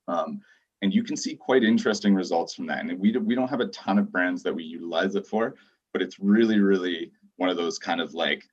Um, 0.07 0.41
and 0.81 0.93
you 0.93 1.03
can 1.03 1.17
see 1.17 1.35
quite 1.35 1.63
interesting 1.63 2.13
results 2.13 2.53
from 2.53 2.67
that. 2.67 2.79
And 2.79 2.99
we, 2.99 3.11
we 3.17 3.35
don't 3.35 3.49
have 3.49 3.61
a 3.61 3.67
ton 3.67 3.97
of 3.97 4.11
brands 4.11 4.43
that 4.43 4.53
we 4.53 4.63
utilize 4.63 5.15
it 5.15 5.25
for, 5.25 5.55
but 5.93 6.01
it's 6.01 6.19
really, 6.19 6.59
really 6.59 7.11
one 7.37 7.49
of 7.49 7.57
those 7.57 7.79
kind 7.79 8.01
of 8.01 8.13
like, 8.13 8.43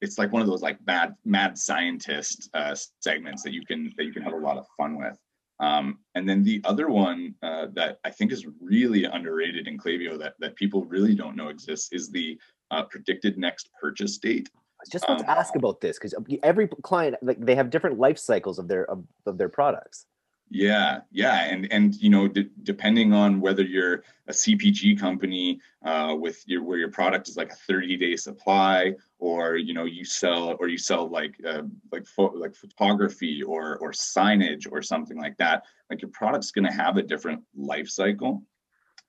it's 0.00 0.18
like 0.18 0.32
one 0.32 0.42
of 0.42 0.48
those 0.48 0.62
like 0.62 0.78
mad, 0.86 1.14
mad 1.24 1.58
scientist 1.58 2.48
uh, 2.54 2.74
segments 3.00 3.42
that 3.42 3.52
you 3.52 3.64
can, 3.64 3.92
that 3.96 4.04
you 4.04 4.12
can 4.12 4.22
have 4.22 4.32
a 4.32 4.36
lot 4.36 4.56
of 4.56 4.66
fun 4.76 4.98
with. 4.98 5.18
Um, 5.60 5.98
and 6.14 6.28
then 6.28 6.44
the 6.44 6.60
other 6.64 6.88
one 6.88 7.34
uh, 7.42 7.66
that 7.72 7.98
I 8.04 8.10
think 8.10 8.30
is 8.30 8.46
really 8.60 9.04
underrated 9.04 9.66
in 9.66 9.76
Klaviyo 9.76 10.18
that, 10.20 10.34
that 10.38 10.54
people 10.54 10.84
really 10.84 11.14
don't 11.14 11.36
know 11.36 11.48
exists 11.48 11.92
is 11.92 12.10
the 12.10 12.38
uh, 12.70 12.84
predicted 12.84 13.38
next 13.38 13.68
purchase 13.80 14.18
date. 14.18 14.48
I 14.54 14.82
was 14.82 14.88
just 14.88 15.04
about 15.04 15.18
um, 15.18 15.24
to 15.24 15.30
ask 15.30 15.56
about 15.56 15.80
this 15.80 15.98
because 15.98 16.14
every 16.44 16.68
client, 16.82 17.16
like 17.22 17.44
they 17.44 17.56
have 17.56 17.70
different 17.70 17.98
life 17.98 18.18
cycles 18.18 18.60
of 18.60 18.68
their 18.68 18.88
of, 18.88 19.04
of 19.26 19.36
their 19.36 19.48
products. 19.48 20.06
Yeah, 20.50 21.00
yeah, 21.10 21.44
and 21.44 21.70
and 21.70 21.94
you 21.96 22.08
know, 22.08 22.26
d- 22.26 22.48
depending 22.62 23.12
on 23.12 23.40
whether 23.40 23.62
you're 23.62 24.02
a 24.28 24.32
CPG 24.32 24.98
company 24.98 25.60
uh, 25.84 26.16
with 26.18 26.42
your 26.46 26.62
where 26.62 26.78
your 26.78 26.90
product 26.90 27.28
is 27.28 27.36
like 27.36 27.52
a 27.52 27.56
30 27.56 27.98
day 27.98 28.16
supply, 28.16 28.94
or 29.18 29.56
you 29.56 29.74
know 29.74 29.84
you 29.84 30.06
sell 30.06 30.56
or 30.58 30.68
you 30.68 30.78
sell 30.78 31.06
like 31.06 31.34
uh, 31.46 31.62
like 31.92 32.06
fo- 32.06 32.32
like 32.34 32.54
photography 32.54 33.42
or 33.42 33.76
or 33.78 33.92
signage 33.92 34.66
or 34.70 34.80
something 34.80 35.18
like 35.18 35.36
that, 35.36 35.64
like 35.90 36.00
your 36.00 36.10
product's 36.12 36.50
going 36.50 36.64
to 36.64 36.72
have 36.72 36.96
a 36.96 37.02
different 37.02 37.42
life 37.54 37.88
cycle. 37.88 38.42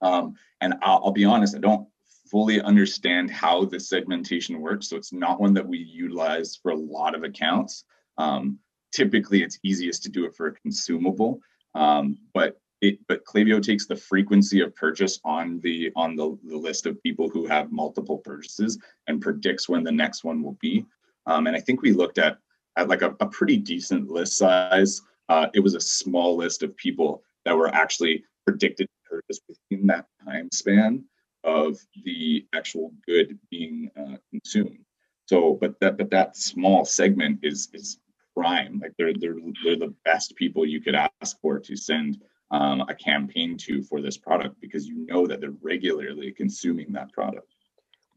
Um, 0.01 0.35
and 0.59 0.75
I'll, 0.81 1.01
I'll 1.05 1.11
be 1.11 1.25
honest, 1.25 1.55
I 1.55 1.59
don't 1.59 1.87
fully 2.29 2.61
understand 2.61 3.31
how 3.31 3.63
the 3.63 3.79
segmentation 3.79 4.59
works, 4.59 4.89
so 4.89 4.97
it's 4.97 5.13
not 5.13 5.39
one 5.39 5.53
that 5.53 5.67
we 5.67 5.77
utilize 5.77 6.57
for 6.61 6.71
a 6.71 6.77
lot 6.77 7.15
of 7.15 7.23
accounts. 7.23 7.85
Um, 8.17 8.59
typically 8.91 9.43
it's 9.43 9.59
easiest 9.63 10.03
to 10.03 10.09
do 10.09 10.25
it 10.25 10.35
for 10.35 10.47
a 10.47 10.53
consumable 10.53 11.39
um, 11.75 12.17
but 12.33 12.59
it 12.81 12.99
but 13.07 13.25
Klaviyo 13.25 13.61
takes 13.61 13.85
the 13.85 13.95
frequency 13.95 14.61
of 14.61 14.75
purchase 14.75 15.19
on 15.25 15.59
the 15.59 15.91
on 15.95 16.15
the, 16.15 16.37
the 16.43 16.57
list 16.57 16.85
of 16.85 17.01
people 17.03 17.29
who 17.29 17.45
have 17.45 17.71
multiple 17.71 18.17
purchases 18.17 18.79
and 19.07 19.21
predicts 19.21 19.67
when 19.67 19.83
the 19.83 19.91
next 19.91 20.23
one 20.23 20.41
will 20.41 20.57
be. 20.61 20.85
Um, 21.25 21.47
and 21.47 21.55
i 21.55 21.59
think 21.59 21.81
we 21.81 21.91
looked 21.91 22.17
at 22.17 22.37
at 22.77 22.87
like 22.87 23.01
a, 23.01 23.15
a 23.19 23.27
pretty 23.27 23.57
decent 23.57 24.09
list 24.09 24.37
size. 24.37 25.01
Uh, 25.27 25.47
it 25.53 25.59
was 25.59 25.75
a 25.75 25.81
small 25.81 26.37
list 26.37 26.63
of 26.63 26.75
people 26.77 27.23
that 27.45 27.55
were 27.55 27.73
actually 27.73 28.23
predicted 28.45 28.87
to 28.87 29.09
purchase 29.09 29.39
within 29.47 29.85
that 29.87 30.05
time 30.25 30.49
span 30.51 31.03
of 31.43 31.77
the 32.03 32.45
actual 32.55 32.93
good 33.05 33.37
being 33.51 33.89
uh, 33.97 34.15
consumed. 34.31 34.79
So 35.25 35.57
but 35.59 35.79
that 35.81 35.97
but 35.97 36.09
that 36.11 36.37
small 36.37 36.85
segment 36.85 37.39
is 37.43 37.67
is 37.73 37.99
prime. 38.39 38.79
Like 38.81 38.93
they're 38.97 39.13
they're 39.13 39.35
they're 39.63 39.77
the 39.77 39.93
best 40.05 40.35
people 40.35 40.65
you 40.65 40.81
could 40.81 40.95
ask 40.95 41.39
for 41.41 41.59
to 41.59 41.75
send 41.75 42.21
um, 42.51 42.81
a 42.81 42.95
campaign 42.95 43.57
to 43.57 43.83
for 43.83 44.01
this 44.01 44.17
product 44.17 44.59
because 44.61 44.87
you 44.87 45.05
know 45.05 45.27
that 45.27 45.41
they're 45.41 45.53
regularly 45.61 46.31
consuming 46.31 46.91
that 46.93 47.11
product. 47.11 47.53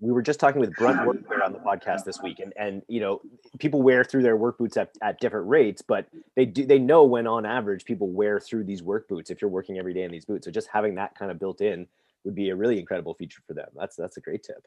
We 0.00 0.10
were 0.10 0.22
just 0.22 0.40
talking 0.40 0.60
with 0.60 0.74
Brunt 0.74 1.00
Workwear 1.06 1.44
on 1.44 1.52
the 1.52 1.58
podcast 1.58 2.04
this 2.04 2.20
week, 2.22 2.38
and 2.40 2.52
and 2.56 2.82
you 2.88 3.00
know 3.00 3.20
people 3.58 3.82
wear 3.82 4.04
through 4.04 4.22
their 4.22 4.36
work 4.36 4.58
boots 4.58 4.76
at, 4.76 4.90
at 5.02 5.20
different 5.20 5.48
rates, 5.48 5.82
but 5.82 6.06
they 6.36 6.46
do 6.46 6.64
they 6.64 6.78
know 6.78 7.04
when 7.04 7.26
on 7.26 7.44
average 7.44 7.84
people 7.84 8.08
wear 8.08 8.38
through 8.38 8.64
these 8.64 8.82
work 8.82 9.08
boots 9.08 9.30
if 9.30 9.42
you're 9.42 9.50
working 9.50 9.78
every 9.78 9.94
day 9.94 10.02
in 10.02 10.10
these 10.10 10.24
boots. 10.24 10.46
So 10.46 10.50
just 10.50 10.68
having 10.68 10.94
that 10.96 11.16
kind 11.18 11.30
of 11.30 11.38
built 11.38 11.60
in 11.60 11.86
would 12.24 12.34
be 12.34 12.50
a 12.50 12.56
really 12.56 12.78
incredible 12.78 13.14
feature 13.14 13.42
for 13.46 13.54
them. 13.54 13.68
That's 13.74 13.96
that's 13.96 14.16
a 14.16 14.20
great 14.20 14.44
tip. 14.44 14.66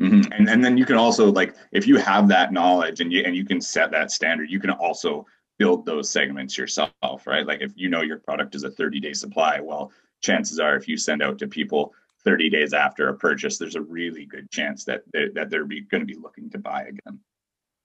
Mm-hmm. 0.00 0.32
And 0.32 0.48
and 0.48 0.64
then 0.64 0.76
you 0.76 0.86
can 0.86 0.96
also 0.96 1.30
like 1.30 1.54
if 1.70 1.86
you 1.86 1.96
have 1.98 2.28
that 2.28 2.52
knowledge 2.52 3.00
and 3.00 3.12
you 3.12 3.22
and 3.24 3.36
you 3.36 3.44
can 3.44 3.60
set 3.60 3.90
that 3.92 4.10
standard, 4.10 4.50
you 4.50 4.58
can 4.58 4.70
also 4.70 5.26
build 5.58 5.86
those 5.86 6.10
segments 6.10 6.56
yourself, 6.56 7.26
right? 7.26 7.46
Like 7.46 7.60
if 7.60 7.72
you 7.76 7.88
know 7.88 8.00
your 8.00 8.18
product 8.18 8.54
is 8.54 8.64
a 8.64 8.70
30 8.70 9.00
day 9.00 9.12
supply, 9.12 9.60
well, 9.60 9.92
chances 10.22 10.58
are 10.58 10.76
if 10.76 10.88
you 10.88 10.96
send 10.96 11.22
out 11.22 11.38
to 11.38 11.46
people 11.46 11.92
30 12.24 12.50
days 12.50 12.72
after 12.72 13.08
a 13.08 13.14
purchase, 13.14 13.58
there's 13.58 13.76
a 13.76 13.82
really 13.82 14.24
good 14.24 14.50
chance 14.50 14.84
that 14.84 15.02
they, 15.12 15.28
that 15.34 15.50
they're 15.50 15.64
going 15.64 16.00
to 16.00 16.04
be 16.04 16.16
looking 16.16 16.48
to 16.50 16.58
buy 16.58 16.82
again. 16.82 17.20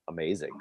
Amazing. 0.07 0.51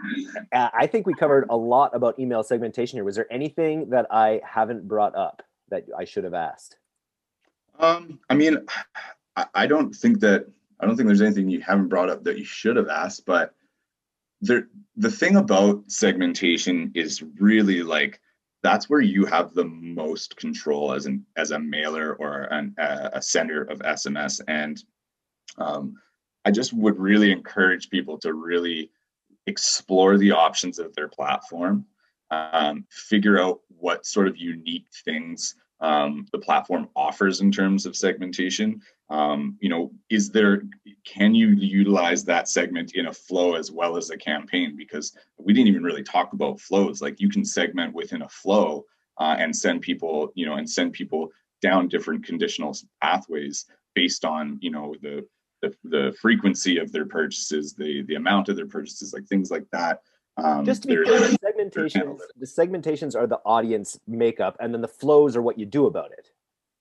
Uh, 0.53 0.71
I 0.75 0.87
think 0.87 1.07
we 1.07 1.15
covered 1.15 1.47
a 1.51 1.57
lot 1.57 1.95
about 1.95 2.19
email 2.19 2.43
segmentation 2.43 2.97
here. 2.97 3.05
Was 3.05 3.15
there 3.15 3.33
anything 3.33 3.91
that 3.91 4.07
I 4.11 4.41
haven't 4.45 4.89
brought 4.89 5.15
up 5.15 5.43
that 5.69 5.85
I 5.97 6.05
should 6.05 6.25
have 6.25 6.35
asked? 6.35 6.77
Um, 7.79 8.19
I 8.29 8.35
mean, 8.35 8.59
I 9.55 9.67
don't 9.67 9.95
think 9.95 10.21
that 10.21 10.47
I 10.81 10.87
don't 10.87 10.97
think 10.97 11.07
there's 11.07 11.23
anything 11.23 11.49
you 11.49 11.61
haven't 11.61 11.89
brought 11.89 12.11
up 12.11 12.25
that 12.25 12.39
you 12.39 12.45
should 12.45 12.77
have 12.77 12.89
asked, 12.89 13.25
but 13.27 13.55
there 14.41 14.69
the 14.97 15.11
thing 15.11 15.37
about 15.37 15.83
segmentation 15.91 16.93
is 16.95 17.23
really 17.39 17.83
like 17.83 18.21
that's 18.63 18.91
where 18.91 19.01
you 19.01 19.25
have 19.27 19.55
the 19.55 19.65
most 19.65 20.37
control 20.37 20.93
as 20.93 21.07
an 21.07 21.25
as 21.37 21.51
a 21.51 21.59
mailer 21.59 22.15
or 22.15 22.43
an, 22.51 22.75
a 22.79 23.23
sender 23.23 23.63
of 23.63 23.79
SMS. 23.81 24.41
And 24.49 24.83
um, 25.59 25.95
I 26.45 26.51
just 26.51 26.73
would 26.73 26.99
really 26.99 27.33
encourage 27.33 27.91
people 27.91 28.19
to 28.19 28.35
really 28.35 28.91
explore 29.47 30.19
the 30.19 30.33
options 30.33 30.79
of 30.79 30.95
their 30.95 31.09
platform, 31.09 31.87
um, 32.31 32.85
figure 32.91 33.41
out 33.41 33.61
what 33.69 34.05
sort 34.05 34.27
of 34.27 34.37
unique 34.37 34.87
things 35.05 35.55
um, 35.81 36.27
the 36.33 36.39
platform 36.39 36.89
offers 36.97 37.41
in 37.41 37.53
terms 37.53 37.87
of 37.87 37.95
segmentation. 37.95 38.81
Um, 39.09 39.57
you 39.61 39.69
know, 39.69 39.93
is 40.11 40.31
there 40.31 40.63
can 41.05 41.35
you 41.35 41.49
utilize 41.49 42.25
that 42.25 42.49
segment 42.49 42.95
in 42.95 43.07
a 43.07 43.13
flow 43.13 43.55
as 43.55 43.71
well 43.71 43.97
as 43.97 44.11
a 44.11 44.17
campaign? 44.17 44.75
Because 44.77 45.17
we 45.39 45.53
didn't 45.53 45.69
even 45.69 45.85
really 45.85 46.03
talk 46.03 46.33
about 46.33 46.61
flows. 46.61 47.01
Like 47.01 47.21
you 47.21 47.31
can 47.31 47.45
segment 47.45 47.95
within 47.95 48.23
a 48.23 48.29
flow 48.29 48.85
uh, 49.19 49.37
and 49.39 49.55
send 49.55 49.83
people, 49.83 50.33
you 50.35 50.45
know, 50.45 50.55
and 50.55 50.69
send 50.69 50.93
people 50.93 51.31
down 51.63 51.89
different 51.89 52.25
conditional 52.25 52.77
pathways 53.01 53.67
based 53.95 54.25
on, 54.25 54.59
you 54.61 54.71
know, 54.71 54.95
the 55.03 55.27
the, 55.63 55.75
the 55.85 56.17
frequency 56.21 56.79
of 56.79 56.93
their 56.93 57.07
purchases, 57.07 57.75
the 57.75 58.03
the 58.03 58.17
amount 58.17 58.49
of 58.49 58.57
their 58.57 58.67
purchases, 58.67 59.13
like 59.13 59.27
things 59.27 59.51
like 59.51 59.67
that. 59.73 60.01
Um, 60.37 60.67
Just 60.67 60.83
to 60.83 60.89
be 60.89 60.97
clear, 60.97 61.19
the 61.21 61.39
segmentations, 61.39 62.19
the 62.37 62.47
segmentations 62.47 63.17
are 63.17 63.27
the 63.27 63.41
audience 63.47 63.99
makeup, 64.07 64.57
and 64.61 64.75
then 64.75 64.83
the 64.83 64.89
flows 64.89 65.35
are 65.35 65.43
what 65.43 65.59
you 65.59 65.65
do 65.65 65.87
about 65.87 66.13
it. 66.13 66.31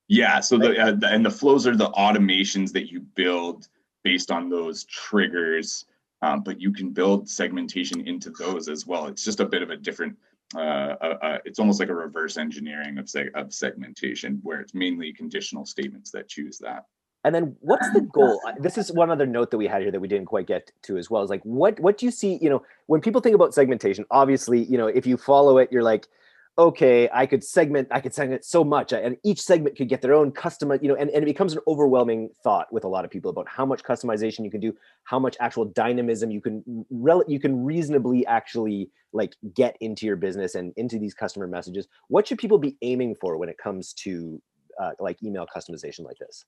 Yeah. 0.07 0.39
So 0.39 0.57
the, 0.57 0.79
uh, 0.79 0.91
the 0.91 1.07
and 1.07 1.25
the 1.25 1.31
flows 1.31 1.65
are 1.65 1.75
the 1.75 1.89
automations 1.91 2.71
that 2.73 2.91
you 2.91 2.99
build 2.99 3.67
based 4.03 4.31
on 4.31 4.49
those 4.49 4.83
triggers, 4.85 5.85
um, 6.21 6.41
but 6.41 6.61
you 6.61 6.71
can 6.71 6.91
build 6.91 7.27
segmentation 7.27 8.07
into 8.07 8.29
those 8.29 8.69
as 8.69 8.85
well. 8.85 9.07
It's 9.07 9.23
just 9.23 9.39
a 9.39 9.45
bit 9.45 9.61
of 9.61 9.69
a 9.69 9.77
different. 9.77 10.15
Uh, 10.55 10.59
uh, 11.01 11.17
uh, 11.21 11.37
it's 11.43 11.57
almost 11.57 11.79
like 11.79 11.89
a 11.89 11.95
reverse 11.95 12.37
engineering 12.37 12.99
of 12.99 13.05
seg- 13.05 13.33
of 13.33 13.51
segmentation, 13.51 14.39
where 14.43 14.59
it's 14.59 14.75
mainly 14.75 15.11
conditional 15.11 15.65
statements 15.65 16.11
that 16.11 16.27
choose 16.27 16.59
that. 16.59 16.85
And 17.23 17.33
then 17.33 17.55
what's 17.61 17.91
the 17.91 18.01
goal? 18.01 18.39
This 18.59 18.77
is 18.77 18.91
one 18.91 19.09
other 19.09 19.25
note 19.25 19.49
that 19.49 19.57
we 19.57 19.65
had 19.65 19.81
here 19.81 19.89
that 19.89 19.99
we 19.99 20.07
didn't 20.07 20.27
quite 20.27 20.45
get 20.45 20.71
to 20.83 20.97
as 20.97 21.09
well. 21.09 21.23
Is 21.23 21.31
like 21.31 21.41
what 21.41 21.79
what 21.79 21.97
do 21.97 22.05
you 22.05 22.11
see, 22.11 22.37
you 22.39 22.51
know, 22.51 22.61
when 22.85 23.01
people 23.01 23.19
think 23.19 23.33
about 23.33 23.55
segmentation, 23.55 24.05
obviously, 24.11 24.63
you 24.65 24.77
know, 24.77 24.85
if 24.85 25.07
you 25.07 25.17
follow 25.17 25.57
it, 25.57 25.71
you're 25.71 25.81
like, 25.81 26.07
okay, 26.57 27.09
I 27.13 27.25
could 27.25 27.43
segment, 27.43 27.89
I 27.91 27.99
could 27.99 28.13
segment 28.13 28.45
so 28.45 28.63
much. 28.63 28.93
And 28.93 29.17
each 29.23 29.41
segment 29.41 29.75
could 29.75 29.89
get 29.89 30.01
their 30.01 30.13
own 30.13 30.31
custom, 30.31 30.71
you 30.81 30.87
know, 30.87 30.95
and, 30.95 31.09
and 31.09 31.23
it 31.23 31.25
becomes 31.25 31.53
an 31.53 31.59
overwhelming 31.67 32.29
thought 32.43 32.71
with 32.71 32.85
a 32.85 32.87
lot 32.87 33.03
of 33.03 33.11
people 33.11 33.29
about 33.29 33.47
how 33.47 33.65
much 33.65 33.83
customization 33.83 34.45
you 34.45 34.51
can 34.51 34.61
do, 34.61 34.75
how 35.03 35.19
much 35.19 35.35
actual 35.39 35.65
dynamism 35.65 36.31
you 36.31 36.39
can 36.39 36.85
rel- 36.89 37.25
you 37.27 37.39
can 37.39 37.65
reasonably 37.65 38.25
actually 38.25 38.89
like 39.11 39.35
get 39.53 39.75
into 39.81 40.05
your 40.05 40.15
business 40.15 40.55
and 40.55 40.73
into 40.77 40.97
these 40.97 41.13
customer 41.13 41.47
messages. 41.47 41.87
What 42.07 42.27
should 42.27 42.37
people 42.37 42.57
be 42.57 42.77
aiming 42.81 43.15
for 43.15 43.37
when 43.37 43.49
it 43.49 43.57
comes 43.57 43.93
to 43.93 44.41
uh, 44.79 44.91
like 44.99 45.21
email 45.23 45.45
customization 45.53 46.05
like 46.05 46.17
this? 46.19 46.45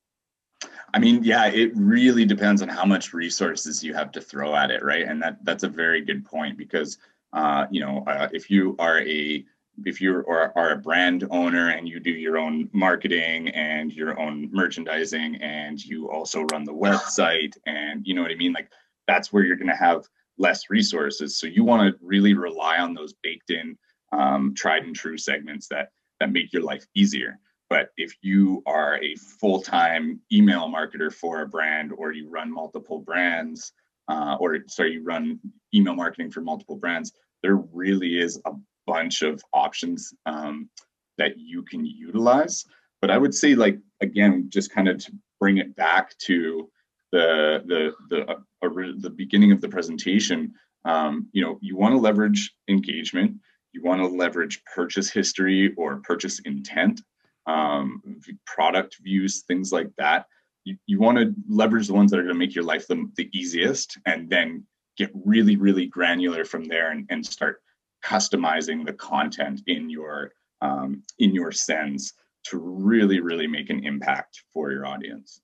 I 0.93 0.99
mean, 0.99 1.23
yeah, 1.23 1.47
it 1.47 1.71
really 1.75 2.25
depends 2.25 2.61
on 2.61 2.69
how 2.69 2.85
much 2.85 3.13
resources 3.13 3.83
you 3.83 3.93
have 3.93 4.11
to 4.13 4.21
throw 4.21 4.55
at 4.55 4.71
it, 4.71 4.83
right? 4.83 5.05
And 5.05 5.21
that 5.21 5.43
that's 5.43 5.63
a 5.63 5.69
very 5.69 6.01
good 6.01 6.25
point 6.25 6.57
because 6.57 6.97
uh, 7.33 7.67
you 7.69 7.81
know 7.81 8.05
uh, 8.07 8.29
if 8.31 8.49
you 8.49 8.75
are 8.79 9.01
a 9.01 9.45
if 9.85 10.01
you 10.01 10.17
are, 10.27 10.51
are 10.57 10.71
a 10.71 10.77
brand 10.77 11.27
owner 11.29 11.69
and 11.69 11.87
you 11.87 11.99
do 11.99 12.11
your 12.11 12.37
own 12.37 12.69
marketing 12.73 13.49
and 13.49 13.91
your 13.91 14.19
own 14.19 14.49
merchandising 14.51 15.35
and 15.37 15.83
you 15.83 16.09
also 16.09 16.43
run 16.51 16.63
the 16.63 16.73
website 16.73 17.55
and 17.65 18.05
you 18.05 18.13
know 18.13 18.21
what 18.21 18.31
I 18.31 18.35
mean, 18.35 18.53
like 18.53 18.69
that's 19.07 19.31
where 19.31 19.43
you're 19.43 19.55
going 19.55 19.67
to 19.69 19.75
have 19.75 20.05
less 20.37 20.69
resources. 20.69 21.39
So 21.39 21.47
you 21.47 21.63
want 21.63 21.93
to 21.93 22.05
really 22.05 22.33
rely 22.33 22.77
on 22.77 22.93
those 22.93 23.13
baked 23.23 23.49
in, 23.49 23.77
um, 24.11 24.53
tried 24.55 24.83
and 24.83 24.95
true 24.95 25.17
segments 25.17 25.67
that 25.69 25.89
that 26.19 26.31
make 26.31 26.51
your 26.51 26.63
life 26.63 26.85
easier. 26.95 27.39
But 27.69 27.89
if 27.97 28.15
you 28.21 28.63
are 28.65 28.97
a 29.03 29.15
full 29.15 29.61
time 29.61 30.21
email 30.31 30.67
marketer 30.67 31.13
for 31.13 31.41
a 31.41 31.47
brand 31.47 31.91
or 31.95 32.11
you 32.11 32.29
run 32.29 32.51
multiple 32.51 32.99
brands, 32.99 33.73
uh, 34.07 34.37
or 34.39 34.59
sorry, 34.67 34.93
you 34.93 35.03
run 35.03 35.39
email 35.73 35.95
marketing 35.95 36.31
for 36.31 36.41
multiple 36.41 36.77
brands, 36.77 37.11
there 37.43 37.55
really 37.55 38.19
is 38.19 38.41
a 38.45 38.51
bunch 38.87 39.21
of 39.21 39.41
options 39.53 40.13
um, 40.25 40.69
that 41.17 41.37
you 41.37 41.61
can 41.63 41.85
utilize. 41.85 42.65
But 43.01 43.11
I 43.11 43.17
would 43.17 43.35
say, 43.35 43.53
like, 43.53 43.77
again, 44.01 44.47
just 44.49 44.71
kind 44.71 44.87
of 44.87 44.97
to 45.05 45.11
bring 45.39 45.57
it 45.57 45.75
back 45.75 46.17
to 46.19 46.69
the 47.11 47.63
the 47.67 47.93
the 48.09 48.31
uh, 48.31 48.39
the 48.61 49.09
beginning 49.09 49.51
of 49.53 49.61
the 49.61 49.69
presentation 49.69 50.53
um, 50.83 51.29
you 51.31 51.41
know 51.41 51.57
you 51.61 51.77
want 51.77 51.93
to 51.93 51.97
leverage 51.97 52.53
engagement 52.67 53.33
you 53.71 53.81
want 53.83 54.01
to 54.01 54.07
leverage 54.07 54.61
purchase 54.75 55.09
history 55.09 55.73
or 55.77 56.01
purchase 56.03 56.39
intent 56.39 56.99
um, 57.47 58.01
product 58.45 58.97
views, 59.01 59.43
things 59.47 59.71
like 59.71 59.89
that. 59.97 60.25
You, 60.65 60.77
you 60.85 60.99
want 60.99 61.17
to 61.17 61.33
leverage 61.47 61.87
the 61.87 61.93
ones 61.93 62.11
that 62.11 62.19
are 62.19 62.23
going 62.23 62.33
to 62.33 62.39
make 62.39 62.55
your 62.55 62.63
life 62.63 62.87
the, 62.87 63.09
the 63.15 63.29
easiest 63.33 63.97
and 64.05 64.29
then 64.29 64.65
get 64.97 65.11
really, 65.13 65.55
really 65.55 65.85
granular 65.85 66.43
from 66.43 66.65
there 66.65 66.91
and, 66.91 67.05
and 67.09 67.25
start 67.25 67.61
customizing 68.07 68.85
the 68.85 68.93
content 68.93 69.61
in 69.67 69.89
your 69.89 70.31
um, 70.61 71.03
in 71.19 71.33
your 71.33 71.51
sends 71.51 72.13
to 72.45 72.57
really, 72.57 73.19
really 73.19 73.47
make 73.47 73.69
an 73.69 73.85
impact 73.85 74.43
for 74.53 74.71
your 74.71 74.85
audience. 74.85 75.41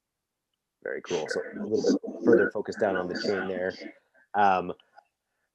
Very 0.84 1.02
cool. 1.02 1.28
So 1.30 1.42
a 1.42 1.64
little 1.64 2.00
bit 2.04 2.26
further 2.26 2.50
focus 2.52 2.76
down 2.76 2.96
on 2.96 3.08
the 3.08 3.16
chain 3.22 3.48
there. 3.48 3.74
Um, 4.34 4.74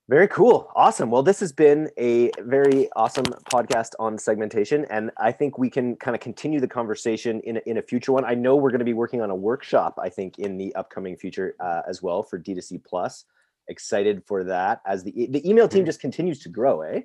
very 0.09 0.29
cool. 0.29 0.71
Awesome. 0.75 1.11
Well, 1.11 1.23
this 1.23 1.41
has 1.41 1.53
been 1.53 1.91
a 1.99 2.31
very 2.41 2.89
awesome 2.97 3.27
podcast 3.53 3.91
on 3.99 4.17
segmentation. 4.17 4.87
And 4.89 5.11
I 5.19 5.33
think 5.33 5.59
we 5.59 5.69
can 5.69 5.97
kind 5.97 6.15
of 6.15 6.21
continue 6.21 6.61
the 6.61 6.69
conversation 6.69 7.41
in 7.41 7.59
in 7.67 7.77
a 7.77 7.83
future 7.83 8.13
one. 8.13 8.25
I 8.25 8.35
know 8.35 8.57
we're 8.57 8.71
going 8.71 8.79
to 8.79 8.87
be 8.87 8.95
working 8.95 9.21
on 9.21 9.31
a 9.31 9.37
workshop, 9.37 9.99
I 10.03 10.09
think, 10.09 10.39
in 10.39 10.57
the 10.57 10.75
upcoming 10.77 11.17
future 11.17 11.57
uh, 11.61 11.83
as 11.87 12.03
well 12.03 12.23
for 12.23 12.39
D2C 12.39 12.85
Plus. 12.85 13.25
Excited 13.69 14.23
for 14.25 14.45
that 14.45 14.81
as 14.87 15.05
the, 15.05 15.27
the 15.31 15.49
email 15.49 15.69
team 15.69 15.85
just 15.85 16.01
continues 16.01 16.41
to 16.41 16.49
grow, 16.49 16.83
eh? 16.83 17.03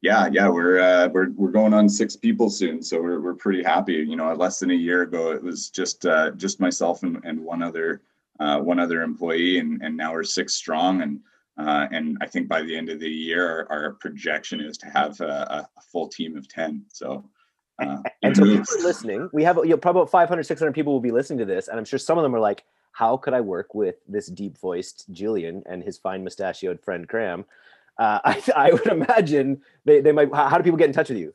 Yeah, 0.00 0.28
yeah, 0.32 0.48
we're 0.48 0.80
uh, 0.80 1.08
we're 1.08 1.30
we're 1.30 1.52
going 1.52 1.72
on 1.72 1.88
six 1.88 2.16
people 2.16 2.50
soon, 2.50 2.82
so 2.82 3.00
we're 3.00 3.20
we're 3.20 3.34
pretty 3.34 3.62
happy. 3.62 3.92
You 3.92 4.16
know, 4.16 4.32
less 4.34 4.58
than 4.58 4.72
a 4.72 4.74
year 4.74 5.02
ago, 5.02 5.30
it 5.30 5.42
was 5.42 5.70
just 5.70 6.04
uh, 6.06 6.32
just 6.32 6.58
myself 6.58 7.04
and, 7.04 7.20
and 7.24 7.38
one 7.38 7.62
other 7.62 8.02
uh, 8.40 8.58
one 8.58 8.80
other 8.80 9.02
employee, 9.02 9.58
and 9.58 9.80
and 9.80 9.96
now 9.96 10.12
we're 10.12 10.24
six 10.24 10.54
strong, 10.54 11.02
and 11.02 11.20
uh, 11.58 11.86
and 11.92 12.16
I 12.20 12.26
think 12.26 12.48
by 12.48 12.62
the 12.62 12.76
end 12.76 12.88
of 12.88 12.98
the 12.98 13.08
year, 13.08 13.46
our, 13.46 13.66
our 13.70 13.92
projection 13.92 14.60
is 14.60 14.78
to 14.78 14.86
have 14.86 15.20
a, 15.20 15.68
a, 15.76 15.82
full 15.92 16.08
team 16.08 16.36
of 16.36 16.48
10. 16.48 16.82
So, 16.88 17.28
uh, 17.78 17.98
and 18.22 18.34
so 18.34 18.44
people 18.44 18.64
are 18.78 18.82
listening. 18.82 19.28
We 19.34 19.44
have 19.44 19.56
you 19.58 19.66
know, 19.66 19.76
probably 19.76 20.02
about 20.02 20.10
500, 20.10 20.44
600 20.44 20.72
people 20.72 20.94
will 20.94 21.00
be 21.00 21.10
listening 21.10 21.40
to 21.40 21.44
this. 21.44 21.68
And 21.68 21.78
I'm 21.78 21.84
sure 21.84 21.98
some 21.98 22.16
of 22.16 22.22
them 22.22 22.34
are 22.34 22.40
like, 22.40 22.64
how 22.92 23.16
could 23.16 23.34
I 23.34 23.40
work 23.40 23.74
with 23.74 23.96
this 24.06 24.28
deep 24.28 24.58
voiced 24.58 25.10
Julian 25.10 25.62
and 25.66 25.82
his 25.82 25.98
fine 25.98 26.22
mustachioed 26.22 26.80
friend 26.80 27.06
Graham? 27.06 27.44
Uh, 27.98 28.20
I, 28.24 28.42
I 28.54 28.72
would 28.72 28.86
imagine 28.86 29.62
they, 29.84 30.00
they 30.00 30.12
might, 30.12 30.32
how 30.32 30.56
do 30.56 30.64
people 30.64 30.78
get 30.78 30.88
in 30.88 30.94
touch 30.94 31.08
with 31.08 31.18
you? 31.18 31.34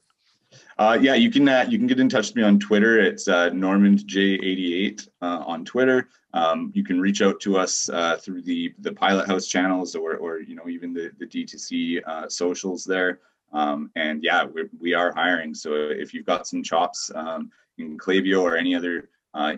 Uh, 0.77 0.97
yeah, 1.01 1.13
you 1.15 1.29
can 1.29 1.47
uh, 1.49 1.65
you 1.67 1.77
can 1.77 1.87
get 1.87 1.99
in 1.99 2.07
touch 2.07 2.27
with 2.27 2.35
me 2.35 2.43
on 2.43 2.59
Twitter. 2.59 2.99
It's 2.99 3.27
uh, 3.27 3.49
NormandJ88 3.49 5.07
uh, 5.21 5.25
on 5.45 5.65
Twitter. 5.65 6.07
Um, 6.33 6.71
you 6.73 6.83
can 6.83 7.01
reach 7.01 7.21
out 7.21 7.39
to 7.41 7.57
us 7.57 7.89
uh, 7.89 8.17
through 8.17 8.43
the 8.43 8.73
the 8.79 8.93
Pilot 8.93 9.27
House 9.27 9.47
channels 9.47 9.95
or 9.95 10.15
or 10.15 10.39
you 10.39 10.55
know 10.55 10.69
even 10.69 10.93
the 10.93 11.11
the 11.19 11.25
D2C 11.25 12.01
uh, 12.05 12.29
socials 12.29 12.85
there. 12.85 13.19
Um, 13.53 13.91
and 13.95 14.23
yeah, 14.23 14.45
we, 14.45 14.63
we 14.79 14.93
are 14.93 15.13
hiring. 15.13 15.53
So 15.53 15.73
if 15.73 16.13
you've 16.13 16.25
got 16.25 16.47
some 16.47 16.63
chops 16.63 17.11
um, 17.15 17.49
in 17.77 17.97
Klaviyo 17.97 18.41
or 18.41 18.57
any 18.57 18.75
other 18.75 19.09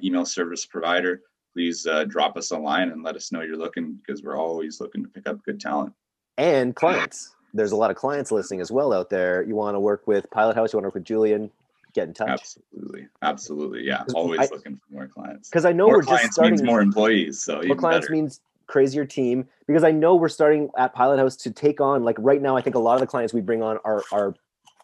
email 0.03 0.25
service 0.25 0.65
provider, 0.65 1.21
please 1.53 1.85
uh, 1.87 2.03
drop 2.05 2.37
us 2.37 2.51
a 2.51 2.57
line 2.57 2.89
and 2.89 3.03
let 3.03 3.15
us 3.15 3.31
know 3.31 3.41
you're 3.41 3.57
looking 3.57 3.93
because 3.93 4.23
we're 4.23 4.37
always 4.37 4.79
looking 4.79 5.03
to 5.03 5.09
pick 5.09 5.27
up 5.27 5.43
good 5.43 5.59
talent 5.59 5.93
and 6.37 6.75
clients 6.75 7.35
there's 7.53 7.71
a 7.71 7.75
lot 7.75 7.91
of 7.91 7.97
clients 7.97 8.31
listening 8.31 8.61
as 8.61 8.71
well 8.71 8.93
out 8.93 9.09
there. 9.09 9.43
You 9.43 9.55
want 9.55 9.75
to 9.75 9.79
work 9.79 10.07
with 10.07 10.29
Pilot 10.31 10.55
House, 10.55 10.73
you 10.73 10.77
want 10.77 10.83
to 10.83 10.87
work 10.87 10.95
with 10.95 11.05
Julian, 11.05 11.49
get 11.93 12.07
in 12.07 12.13
touch. 12.13 12.29
Absolutely. 12.29 13.07
Absolutely. 13.21 13.85
Yeah. 13.85 14.03
Always 14.13 14.39
I, 14.39 14.43
looking 14.53 14.75
for 14.75 14.93
more 14.93 15.07
clients. 15.07 15.49
Because 15.49 15.65
I 15.65 15.71
know 15.71 15.87
more 15.87 15.97
we're 15.97 16.03
just 16.03 16.33
starting 16.33 16.53
means 16.53 16.63
more 16.63 16.81
employees. 16.81 17.41
So 17.41 17.61
more 17.63 17.75
clients 17.75 18.07
better. 18.07 18.13
means 18.13 18.41
crazier 18.67 19.05
team. 19.05 19.47
Because 19.67 19.83
I 19.83 19.91
know 19.91 20.15
we're 20.15 20.29
starting 20.29 20.69
at 20.77 20.93
Pilot 20.93 21.19
House 21.19 21.35
to 21.37 21.51
take 21.51 21.81
on 21.81 22.03
like 22.03 22.15
right 22.19 22.41
now, 22.41 22.55
I 22.55 22.61
think 22.61 22.75
a 22.75 22.79
lot 22.79 22.95
of 22.95 23.01
the 23.01 23.07
clients 23.07 23.33
we 23.33 23.41
bring 23.41 23.63
on 23.63 23.79
are 23.83 24.03
are 24.11 24.35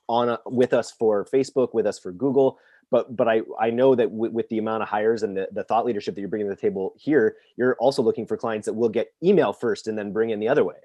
on 0.07 0.29
a, 0.29 0.39
with 0.45 0.73
us 0.73 0.91
for 0.91 1.25
Facebook, 1.25 1.73
with 1.73 1.85
us 1.87 1.97
for 1.97 2.11
Google. 2.11 2.59
But 2.95 3.13
but 3.13 3.27
I 3.27 3.41
I 3.59 3.71
know 3.71 3.93
that 3.93 4.09
w- 4.09 4.31
with 4.31 4.47
the 4.47 4.57
amount 4.57 4.81
of 4.81 4.87
hires 4.87 5.23
and 5.23 5.35
the, 5.35 5.49
the 5.51 5.65
thought 5.65 5.85
leadership 5.85 6.15
that 6.15 6.21
you're 6.21 6.29
bringing 6.29 6.47
to 6.47 6.55
the 6.55 6.61
table 6.61 6.93
here, 6.97 7.35
you're 7.57 7.75
also 7.75 8.01
looking 8.01 8.25
for 8.25 8.37
clients 8.37 8.67
that 8.67 8.73
will 8.73 8.87
get 8.87 9.09
email 9.21 9.51
first 9.51 9.87
and 9.87 9.97
then 9.97 10.13
bring 10.13 10.29
in 10.29 10.39
the 10.39 10.47
other 10.47 10.63
way. 10.63 10.77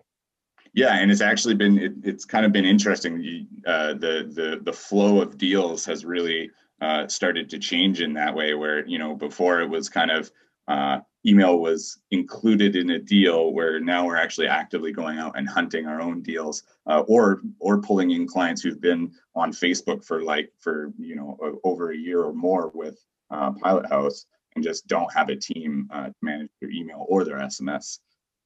Yeah, 0.75 0.97
and 0.97 1.09
it's 1.13 1.21
actually 1.21 1.55
been 1.55 1.79
it, 1.79 1.93
it's 2.03 2.25
kind 2.25 2.45
of 2.45 2.51
been 2.51 2.65
interesting. 2.65 3.47
Uh, 3.65 3.95
the 3.95 4.29
the 4.35 4.61
the 4.61 4.73
flow 4.73 5.21
of 5.21 5.39
deals 5.39 5.85
has 5.85 6.05
really 6.05 6.51
uh, 6.81 7.07
started 7.07 7.49
to 7.51 7.61
change 7.61 8.01
in 8.01 8.13
that 8.15 8.35
way. 8.35 8.55
Where 8.55 8.85
you 8.85 8.99
know 8.99 9.15
before 9.15 9.61
it 9.61 9.69
was 9.69 9.89
kind 9.89 10.11
of 10.11 10.33
uh, 10.71 11.01
email 11.27 11.59
was 11.59 11.99
included 12.13 12.77
in 12.77 12.91
a 12.91 12.99
deal, 12.99 13.53
where 13.53 13.81
now 13.81 14.07
we're 14.07 14.17
actually 14.17 14.47
actively 14.47 14.93
going 14.93 15.19
out 15.19 15.37
and 15.37 15.49
hunting 15.49 15.87
our 15.87 16.01
own 16.01 16.23
deals, 16.23 16.63
uh, 16.87 17.01
or 17.09 17.43
or 17.59 17.83
pulling 17.83 18.13
in 18.13 18.27
clients 18.27 18.63
who've 18.63 18.81
been 18.81 19.13
on 19.35 19.51
Facebook 19.51 20.05
for 20.05 20.23
like 20.23 20.53
for 20.61 20.93
you 20.99 21.17
know 21.17 21.37
over 21.65 21.91
a 21.91 21.97
year 21.97 22.23
or 22.23 22.33
more 22.33 22.71
with 22.73 22.99
uh, 23.31 23.51
Pilot 23.53 23.89
House 23.89 24.27
and 24.55 24.65
just 24.65 24.87
don't 24.87 25.13
have 25.13 25.29
a 25.29 25.37
team 25.37 25.89
uh, 25.93 26.07
to 26.07 26.15
manage 26.23 26.51
their 26.61 26.71
email 26.71 27.05
or 27.09 27.25
their 27.25 27.39
SMS. 27.39 27.99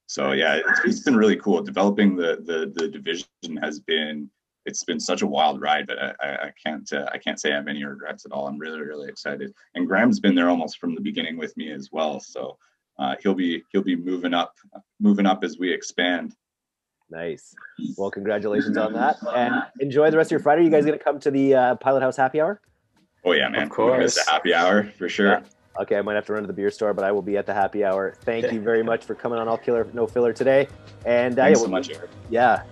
So 0.07 0.33
yeah, 0.33 0.61
it's, 0.67 0.81
it's 0.85 1.01
been 1.01 1.17
really 1.17 1.37
cool. 1.37 1.63
Developing 1.63 2.17
the 2.17 2.43
the 2.45 2.73
the 2.75 2.89
division 2.89 3.29
has 3.61 3.81
been 3.81 4.31
it's 4.67 4.85
been 4.85 5.01
such 5.01 5.23
a 5.23 5.27
wild 5.27 5.61
ride, 5.61 5.87
but 5.87 5.99
I, 5.99 6.15
I 6.21 6.53
can't 6.65 6.91
uh, 6.93 7.07
I 7.13 7.19
can't 7.19 7.41
say 7.41 7.53
I 7.53 7.57
have 7.57 7.69
any 7.69 7.85
regrets 7.85 8.25
at 8.25 8.33
all. 8.33 8.47
I'm 8.47 8.59
really 8.59 8.81
really 8.81 9.09
excited. 9.09 9.53
And 9.75 9.87
Graham's 9.87 10.21
been 10.21 10.35
there 10.35 10.49
almost 10.49 10.79
from 10.79 10.95
the 10.95 11.01
beginning 11.01 11.37
with 11.37 11.57
me 11.57 11.71
as 11.71 11.91
well. 11.93 12.21
So 12.21 12.59
uh, 12.99 13.17
he'll 13.23 13.35
be 13.35 13.63
he'll 13.73 13.83
be 13.83 13.97
moving 13.97 14.35
up 14.35 14.55
moving 15.01 15.27
up 15.27 15.45
as 15.45 15.59
we 15.59 15.73
expand. 15.73 16.35
Nice. 17.11 17.55
Well, 17.97 18.11
congratulations 18.11 18.77
on 18.77 18.93
that, 18.95 19.17
and 19.37 19.55
enjoy 19.81 20.11
the 20.11 20.17
rest 20.17 20.29
of 20.29 20.33
your 20.33 20.41
Friday. 20.41 20.65
You 20.65 20.71
guys 20.71 20.85
gonna 20.85 20.99
come 20.99 21.21
to 21.21 21.31
the 21.31 21.55
uh, 21.55 21.75
Pilot 21.77 22.01
House 22.01 22.17
Happy 22.17 22.41
Hour? 22.41 22.61
Oh 23.25 23.33
yeah, 23.33 23.49
man. 23.49 23.65
Of 23.65 23.71
course, 23.71 24.15
the 24.15 24.31
happy 24.31 24.55
hour 24.55 24.85
for 24.99 25.09
sure. 25.09 25.29
Yeah. 25.29 25.43
Okay, 25.81 25.97
I 25.97 26.03
might 26.03 26.15
have 26.15 26.25
to 26.27 26.33
run 26.33 26.43
to 26.43 26.47
the 26.47 26.53
beer 26.53 26.71
store, 26.71 26.95
but 26.95 27.05
I 27.05 27.11
will 27.11 27.23
be 27.23 27.37
at 27.37 27.47
the 27.47 27.55
happy 27.55 27.85
hour. 27.85 28.15
Thank 28.21 28.53
you 28.53 28.61
very 28.61 28.85
much 28.85 29.05
for 29.05 29.17
coming 29.17 29.41
on 29.41 29.49
All 29.49 29.59
Killer 29.59 29.89
No 29.93 30.07
Filler 30.07 30.33
today. 30.33 30.69
And 31.05 31.37
uh, 31.37 31.43
thanks 31.43 31.59
yeah, 31.59 31.65
so 31.65 31.71
much, 31.71 31.91
Eric. 31.91 32.11
Yeah, 32.31 32.63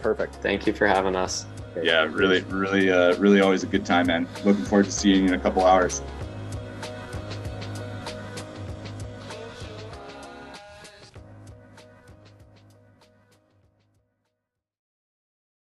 perfect. 0.00 0.36
Thank 0.36 0.66
you 0.66 0.72
for 0.72 0.86
having 0.86 1.16
us. 1.16 1.46
Yeah, 1.82 2.04
really, 2.04 2.40
really, 2.42 2.90
uh, 2.90 3.16
really 3.16 3.40
always 3.40 3.62
a 3.62 3.66
good 3.66 3.86
time, 3.86 4.08
man. 4.08 4.28
Looking 4.44 4.64
forward 4.64 4.86
to 4.86 4.92
seeing 4.92 5.22
you 5.22 5.28
in 5.28 5.34
a 5.34 5.38
couple 5.38 5.64
hours. 5.64 6.02